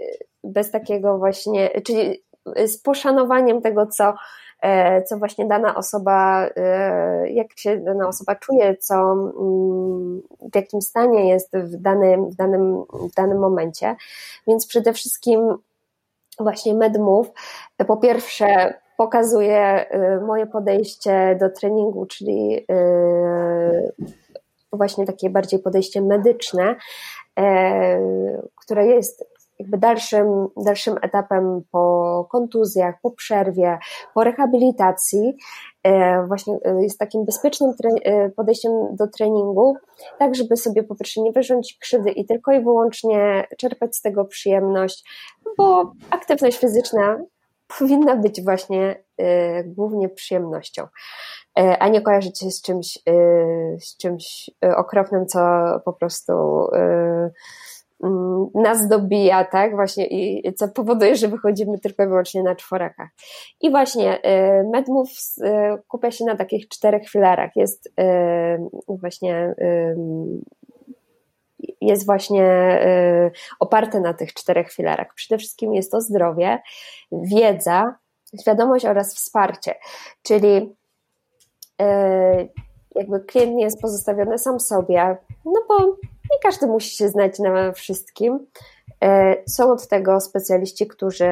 bez 0.43 0.71
takiego 0.71 1.17
właśnie, 1.17 1.69
czyli 1.69 2.23
z 2.67 2.77
poszanowaniem 2.77 3.61
tego, 3.61 3.87
co, 3.87 4.13
e, 4.61 5.03
co 5.03 5.17
właśnie 5.17 5.45
dana 5.45 5.75
osoba, 5.75 6.49
e, 6.55 7.29
jak 7.29 7.47
się 7.59 7.77
dana 7.77 8.07
osoba 8.07 8.35
czuje, 8.35 8.77
co, 8.77 8.95
mm, 8.95 10.21
w 10.51 10.55
jakim 10.55 10.81
stanie 10.81 11.29
jest 11.29 11.57
w 11.57 11.75
danym, 11.75 12.29
w 12.29 12.35
danym, 12.35 12.83
w 13.11 13.13
danym 13.15 13.39
momencie. 13.39 13.95
Więc 14.47 14.67
przede 14.67 14.93
wszystkim 14.93 15.57
właśnie 16.39 16.73
MedMove 16.73 17.31
po 17.87 17.97
pierwsze 17.97 18.73
pokazuje 18.97 19.85
y, 19.95 20.21
moje 20.21 20.47
podejście 20.47 21.37
do 21.39 21.49
treningu, 21.49 22.05
czyli 22.05 22.65
właśnie 24.73 25.05
takie 25.05 25.29
bardziej 25.29 25.59
podejście 25.59 26.01
medyczne, 26.01 26.75
e, 27.39 27.99
które 28.55 28.87
jest 28.87 29.28
jakby 29.59 29.77
dalszym, 29.77 30.47
dalszym 30.57 30.95
etapem 31.01 31.61
po 31.71 32.25
kontuzjach, 32.31 32.95
po 33.01 33.11
przerwie, 33.11 33.77
po 34.13 34.23
rehabilitacji, 34.23 35.37
e, 35.83 36.27
właśnie 36.27 36.57
e, 36.65 36.83
jest 36.83 36.99
takim 36.99 37.25
bezpiecznym 37.25 37.73
podejściem 38.35 38.71
do 38.95 39.07
treningu, 39.07 39.77
tak 40.19 40.35
żeby 40.35 40.57
sobie 40.57 40.83
po 40.83 40.95
pierwsze 40.95 41.21
nie 41.21 41.31
wyrządzić 41.31 41.77
krzywdy 41.77 42.11
i 42.11 42.25
tylko 42.25 42.51
i 42.51 42.63
wyłącznie 42.63 43.47
czerpać 43.57 43.95
z 43.95 44.01
tego 44.01 44.25
przyjemność, 44.25 45.03
bo 45.57 45.91
aktywność 46.09 46.57
fizyczna 46.57 47.19
powinna 47.77 48.15
być 48.15 48.43
właśnie 48.43 49.03
głównie 49.65 50.09
przyjemnością, 50.09 50.87
a 51.55 51.87
nie 51.87 52.01
kojarzyć 52.01 52.39
się 52.39 52.51
z 52.51 52.61
czymś, 52.61 52.99
z 53.79 53.97
czymś 53.97 54.49
okropnym, 54.75 55.25
co 55.27 55.39
po 55.85 55.93
prostu 55.93 56.33
nas 58.55 58.87
dobija, 58.87 59.45
tak, 59.45 59.75
właśnie 59.75 60.07
i 60.07 60.53
co 60.53 60.67
powoduje, 60.67 61.15
że 61.15 61.27
wychodzimy 61.27 61.79
tylko 61.79 62.03
i 62.03 62.07
wyłącznie 62.07 62.43
na 62.43 62.55
czworakach. 62.55 63.09
I 63.61 63.69
właśnie 63.69 64.19
MedMove 64.71 65.09
kupia 65.87 66.11
się 66.11 66.25
na 66.25 66.35
takich 66.35 66.67
czterech 66.67 67.09
filarach. 67.09 67.55
Jest 67.55 67.93
właśnie 68.87 69.55
jest 71.81 72.05
właśnie 72.05 72.43
y, 73.27 73.31
oparte 73.59 73.99
na 73.99 74.13
tych 74.13 74.33
czterech 74.33 74.71
filarach. 74.71 75.13
Przede 75.13 75.37
wszystkim 75.37 75.73
jest 75.73 75.91
to 75.91 76.01
zdrowie, 76.01 76.59
wiedza, 77.11 77.95
świadomość 78.41 78.85
oraz 78.85 79.15
wsparcie, 79.15 79.75
czyli 80.23 80.75
y, 81.81 82.49
jakby 82.95 83.19
klient 83.19 83.55
nie 83.55 83.63
jest 83.63 83.81
pozostawiony 83.81 84.37
sam 84.37 84.59
sobie, 84.59 85.17
no 85.45 85.61
bo 85.69 85.95
nie 86.31 86.39
każdy 86.43 86.67
musi 86.67 86.97
się 86.97 87.09
znać 87.09 87.39
na 87.39 87.71
wszystkim. 87.71 88.47
Y, 89.03 89.43
są 89.47 89.71
od 89.71 89.87
tego 89.87 90.19
specjaliści, 90.19 90.87
którzy 90.87 91.29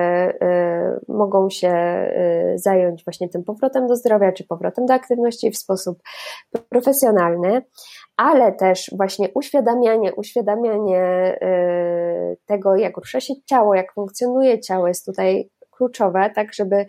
mogą 1.07 1.49
się 1.49 1.73
zająć 2.55 3.03
właśnie 3.03 3.29
tym 3.29 3.43
powrotem 3.43 3.87
do 3.87 3.95
zdrowia, 3.95 4.31
czy 4.31 4.43
powrotem 4.43 4.85
do 4.85 4.93
aktywności 4.93 5.51
w 5.51 5.57
sposób 5.57 6.01
profesjonalny, 6.69 7.61
ale 8.17 8.51
też 8.51 8.91
właśnie 8.97 9.29
uświadamianie, 9.33 10.15
uświadamianie 10.15 11.37
tego, 12.45 12.75
jak 12.75 12.97
rusza 12.97 13.19
się 13.19 13.33
ciało, 13.45 13.75
jak 13.75 13.93
funkcjonuje 13.93 14.59
ciało, 14.59 14.87
jest 14.87 15.05
tutaj 15.05 15.49
kluczowe, 15.71 16.31
tak, 16.35 16.53
żeby 16.53 16.85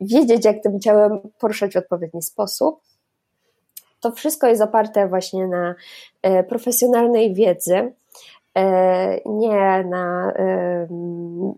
wiedzieć, 0.00 0.44
jak 0.44 0.62
tym 0.62 0.80
ciałem 0.80 1.20
poruszać 1.38 1.72
w 1.72 1.76
odpowiedni 1.76 2.22
sposób. 2.22 2.80
To 4.02 4.12
wszystko 4.12 4.46
jest 4.46 4.62
oparte 4.62 5.08
właśnie 5.08 5.48
na 5.48 5.74
y, 6.26 6.44
profesjonalnej 6.44 7.34
wiedzy, 7.34 7.92
E, 8.58 9.20
nie 9.26 9.84
na 9.84 10.32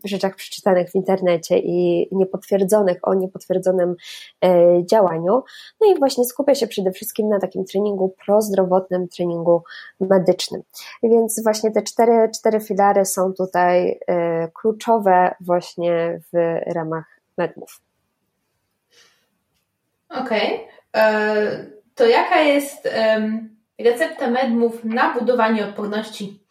rzeczach 0.04 0.34
przeczytanych 0.34 0.90
w 0.90 0.94
internecie 0.94 1.58
i 1.58 2.08
niepotwierdzonych 2.12 2.98
o 3.02 3.14
niepotwierdzonym 3.14 3.96
e, 4.44 4.86
działaniu. 4.86 5.42
No 5.80 5.92
i 5.92 5.98
właśnie 5.98 6.24
skupia 6.24 6.54
się 6.54 6.66
przede 6.66 6.92
wszystkim 6.92 7.28
na 7.28 7.40
takim 7.40 7.64
treningu 7.64 8.14
prozdrowotnym, 8.26 9.08
treningu 9.08 9.62
medycznym. 10.00 10.62
Więc 11.02 11.42
właśnie 11.42 11.70
te 11.70 11.82
cztery, 11.82 12.30
cztery 12.34 12.60
filary 12.60 13.04
są 13.04 13.32
tutaj 13.32 14.00
e, 14.06 14.48
kluczowe 14.48 15.34
właśnie 15.40 16.20
w 16.32 16.60
ramach 16.74 17.20
medmów. 17.38 17.80
Okej. 20.08 20.60
Okay. 20.92 21.73
To 21.94 22.06
jaka 22.06 22.40
jest 22.40 22.88
recepta 23.78 24.30
medmów 24.30 24.84
na 24.84 25.14
budowanie 25.14 25.64
odporności 25.64 26.43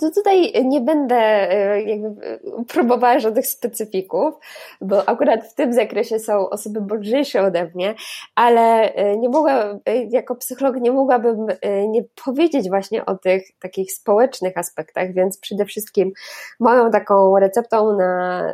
to 0.00 0.10
tutaj 0.14 0.52
nie 0.64 0.80
będę 0.80 1.16
e, 1.16 1.82
jakby 1.82 2.40
próbowała 2.68 3.18
żadnych 3.18 3.46
specyfików, 3.46 4.34
bo 4.80 5.08
akurat 5.08 5.46
w 5.46 5.54
tym 5.54 5.72
zakresie 5.72 6.18
są 6.18 6.48
osoby 6.48 6.80
mądrzejsze 6.80 7.42
ode 7.42 7.70
mnie, 7.74 7.94
ale 8.34 8.94
e, 8.94 9.16
nie 9.16 9.28
mogła, 9.28 9.78
jako 10.10 10.34
psycholog 10.34 10.76
nie 10.76 10.92
mogłabym 10.92 11.46
nie 11.88 12.04
powiedzieć 12.24 12.68
właśnie 12.68 13.06
o 13.06 13.18
tych 13.18 13.42
takich 13.58 13.92
społecznych 13.92 14.58
aspektach, 14.58 15.12
więc 15.12 15.38
przede 15.38 15.64
wszystkim 15.64 16.12
moją 16.60 16.90
taką 16.90 17.38
receptą 17.38 17.96
na 17.96 18.52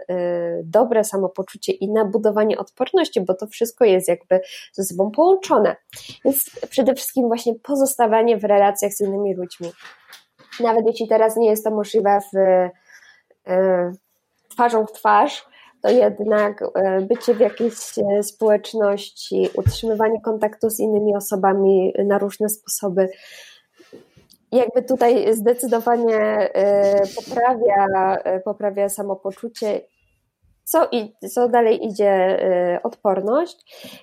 dobre 0.63 1.05
samopoczucie 1.05 1.73
i 1.73 1.93
na 1.93 2.05
budowanie 2.05 2.59
odporności, 2.59 3.21
bo 3.21 3.35
to 3.35 3.47
wszystko 3.47 3.85
jest 3.85 4.09
jakby 4.09 4.41
ze 4.73 4.85
sobą 4.85 5.11
połączone. 5.11 5.77
Więc 6.25 6.51
przede 6.71 6.95
wszystkim 6.95 7.27
właśnie 7.27 7.55
pozostawanie 7.55 8.37
w 8.37 8.45
relacjach 8.45 8.93
z 8.93 9.01
innymi 9.01 9.35
ludźmi 9.35 9.73
nawet 10.61 10.87
jeśli 10.87 11.09
teraz 11.09 11.37
nie 11.37 11.51
jest 11.51 11.65
to 11.65 11.71
możliwe 11.71 12.19
w, 12.33 12.37
e, 13.47 13.93
twarzą 14.49 14.87
w 14.87 14.93
twarz, 14.93 15.47
to 15.83 15.91
jednak 15.91 16.63
e, 16.63 17.01
bycie 17.01 17.35
w 17.35 17.41
jakiejś 17.41 17.75
e, 17.99 18.23
społeczności, 18.23 19.49
utrzymywanie 19.55 20.21
kontaktu 20.21 20.71
z 20.71 20.81
innymi 20.81 21.17
osobami 21.17 21.95
na 22.05 22.19
różne 22.19 22.49
sposoby, 22.49 23.09
jakby 24.53 24.83
tutaj 24.83 25.35
zdecydowanie 25.35 26.51
poprawia, 27.17 27.87
poprawia 28.45 28.89
samopoczucie 28.89 29.81
co, 30.67 30.89
i, 30.93 31.15
co 31.29 31.49
dalej 31.49 31.87
idzie 31.87 32.39
y, 32.77 32.83
odporność 32.83 33.57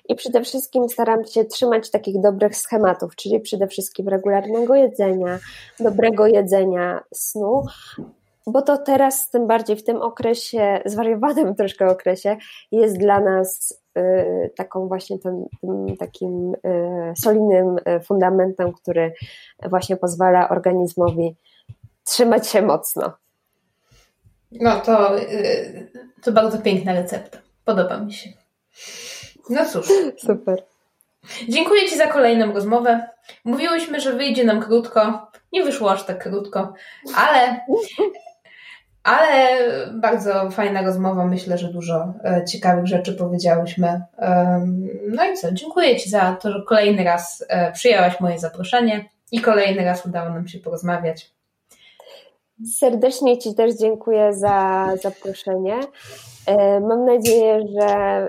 i 0.08 0.14
przede 0.14 0.42
wszystkim 0.42 0.88
staram 0.88 1.24
się 1.24 1.44
trzymać 1.44 1.90
takich 1.90 2.20
dobrych 2.20 2.56
schematów, 2.56 3.16
czyli 3.16 3.40
przede 3.40 3.66
wszystkim 3.66 4.08
regularnego 4.08 4.74
jedzenia, 4.74 5.38
dobrego 5.80 6.26
jedzenia, 6.26 7.00
snu, 7.14 7.62
bo 8.46 8.62
to 8.62 8.78
teraz, 8.78 9.30
tym 9.30 9.46
bardziej 9.46 9.76
w 9.76 9.84
tym 9.84 10.02
okresie, 10.02 10.80
zwariowanym 10.84 11.54
troszkę 11.58 11.86
okresie, 11.86 12.36
jest 12.72 12.98
dla 12.98 13.20
nas 13.20 13.80
y, 13.98 14.50
taką 14.56 14.88
właśnie 14.88 15.18
tym, 15.18 15.44
tym 15.60 15.96
takim 15.96 16.54
y, 16.54 17.12
solidnym 17.22 17.76
fundamentem, 18.04 18.72
który 18.72 19.12
właśnie 19.70 19.96
pozwala 19.96 20.48
organizmowi 20.48 21.36
trzymać 22.04 22.48
się 22.48 22.62
mocno. 22.62 23.23
No 24.60 24.80
to, 24.80 25.18
y, 25.18 25.90
to 26.22 26.32
bardzo 26.32 26.58
piękna 26.58 26.92
recepta. 26.92 27.38
Podoba 27.64 27.98
mi 27.98 28.12
się. 28.12 28.30
No 29.50 29.64
cóż. 29.64 29.88
Super. 30.18 30.62
Dziękuję 31.48 31.88
Ci 31.88 31.96
za 31.96 32.06
kolejną 32.06 32.52
rozmowę. 32.52 33.08
Mówiłyśmy, 33.44 34.00
że 34.00 34.12
wyjdzie 34.12 34.44
nam 34.44 34.62
krótko. 34.62 35.30
Nie 35.52 35.64
wyszło 35.64 35.92
aż 35.92 36.04
tak 36.04 36.22
krótko, 36.22 36.74
ale, 37.16 37.60
ale 39.02 39.58
bardzo 39.92 40.50
fajna 40.50 40.82
rozmowa. 40.82 41.24
Myślę, 41.26 41.58
że 41.58 41.68
dużo 41.68 42.14
e, 42.24 42.44
ciekawych 42.44 42.86
rzeczy 42.86 43.14
powiedziałyśmy. 43.14 44.02
No 45.08 45.24
i 45.24 45.36
co? 45.36 45.52
Dziękuję 45.52 45.96
Ci 45.96 46.10
za 46.10 46.36
to, 46.42 46.52
że 46.52 46.62
kolejny 46.68 47.04
raz 47.04 47.44
e, 47.48 47.72
przyjęłaś 47.72 48.20
moje 48.20 48.38
zaproszenie 48.38 49.04
i 49.32 49.40
kolejny 49.40 49.84
raz 49.84 50.06
udało 50.06 50.30
nam 50.30 50.48
się 50.48 50.58
porozmawiać. 50.58 51.34
Serdecznie 52.62 53.38
Ci 53.38 53.54
też 53.54 53.74
dziękuję 53.74 54.32
za 54.32 54.88
zaproszenie. 55.02 55.80
E, 56.46 56.80
mam 56.80 57.04
nadzieję, 57.04 57.60
że 57.78 57.86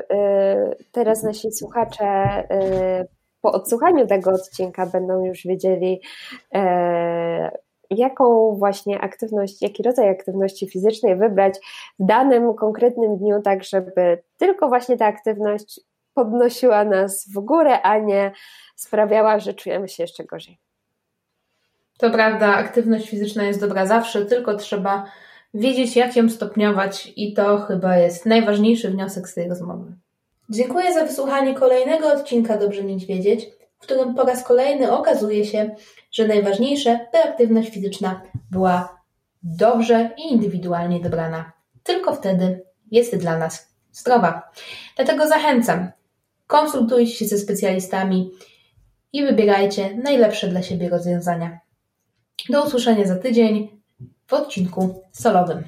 e, 0.09 0.75
teraz 0.91 1.23
nasi 1.23 1.51
słuchacze 1.51 2.05
e, 2.05 3.05
po 3.41 3.51
odsłuchaniu 3.51 4.07
tego 4.07 4.31
odcinka 4.31 4.85
będą 4.85 5.25
już 5.25 5.43
wiedzieli, 5.43 6.01
jaką 7.89 8.55
właśnie 8.55 9.01
aktywność, 9.01 9.61
jaki 9.61 9.83
rodzaj 9.83 10.09
aktywności 10.09 10.69
fizycznej 10.69 11.15
wybrać 11.15 11.55
w 11.99 12.05
danym 12.05 12.53
konkretnym 12.53 13.17
dniu, 13.17 13.41
tak 13.41 13.63
żeby 13.63 14.23
tylko 14.37 14.67
właśnie 14.67 14.97
ta 14.97 15.05
aktywność 15.05 15.81
podnosiła 16.13 16.85
nas 16.85 17.25
w 17.35 17.39
górę, 17.39 17.81
a 17.81 17.97
nie 17.99 18.31
sprawiała, 18.75 19.39
że 19.39 19.53
czujemy 19.53 19.87
się 19.87 20.03
jeszcze 20.03 20.23
gorzej. 20.23 20.64
To 21.97 22.11
prawda, 22.11 22.47
aktywność 22.47 23.09
fizyczna 23.09 23.43
jest 23.43 23.59
dobra 23.59 23.85
zawsze, 23.85 24.25
tylko 24.25 24.57
trzeba 24.57 25.05
wiedzieć, 25.53 25.95
jak 25.95 26.15
ją 26.15 26.29
stopniować, 26.29 27.13
i 27.15 27.33
to 27.33 27.57
chyba 27.57 27.97
jest 27.97 28.25
najważniejszy 28.25 28.89
wniosek 28.89 29.29
z 29.29 29.33
tej 29.33 29.49
rozmowy. 29.49 29.95
Dziękuję 30.49 30.93
za 30.93 31.05
wysłuchanie 31.05 31.53
kolejnego 31.53 32.13
odcinka 32.13 32.57
Dobrze 32.57 32.83
Mieć 32.83 33.05
Wiedzieć, 33.05 33.47
w 33.77 33.81
którym 33.81 34.15
po 34.15 34.23
raz 34.23 34.43
kolejny 34.43 34.91
okazuje 34.91 35.45
się, 35.45 35.75
że 36.11 36.27
najważniejsze, 36.27 36.99
by 37.13 37.19
aktywność 37.19 37.69
fizyczna 37.69 38.21
była 38.51 39.01
dobrze 39.43 40.09
i 40.17 40.33
indywidualnie 40.33 40.99
dobrana. 40.99 41.51
Tylko 41.83 42.15
wtedy 42.15 42.63
jest 42.91 43.15
dla 43.15 43.37
nas 43.37 43.75
zdrowa. 43.91 44.51
Dlatego 44.95 45.27
zachęcam, 45.27 45.91
konsultujcie 46.47 47.13
się 47.13 47.25
ze 47.25 47.37
specjalistami 47.37 48.31
i 49.13 49.25
wybierajcie 49.25 49.97
najlepsze 50.03 50.47
dla 50.47 50.63
siebie 50.63 50.89
rozwiązania. 50.89 51.64
Do 52.49 52.65
usłyszenia 52.65 53.07
za 53.07 53.15
tydzień 53.15 53.81
w 54.27 54.33
odcinku 54.33 55.03
solowym. 55.11 55.63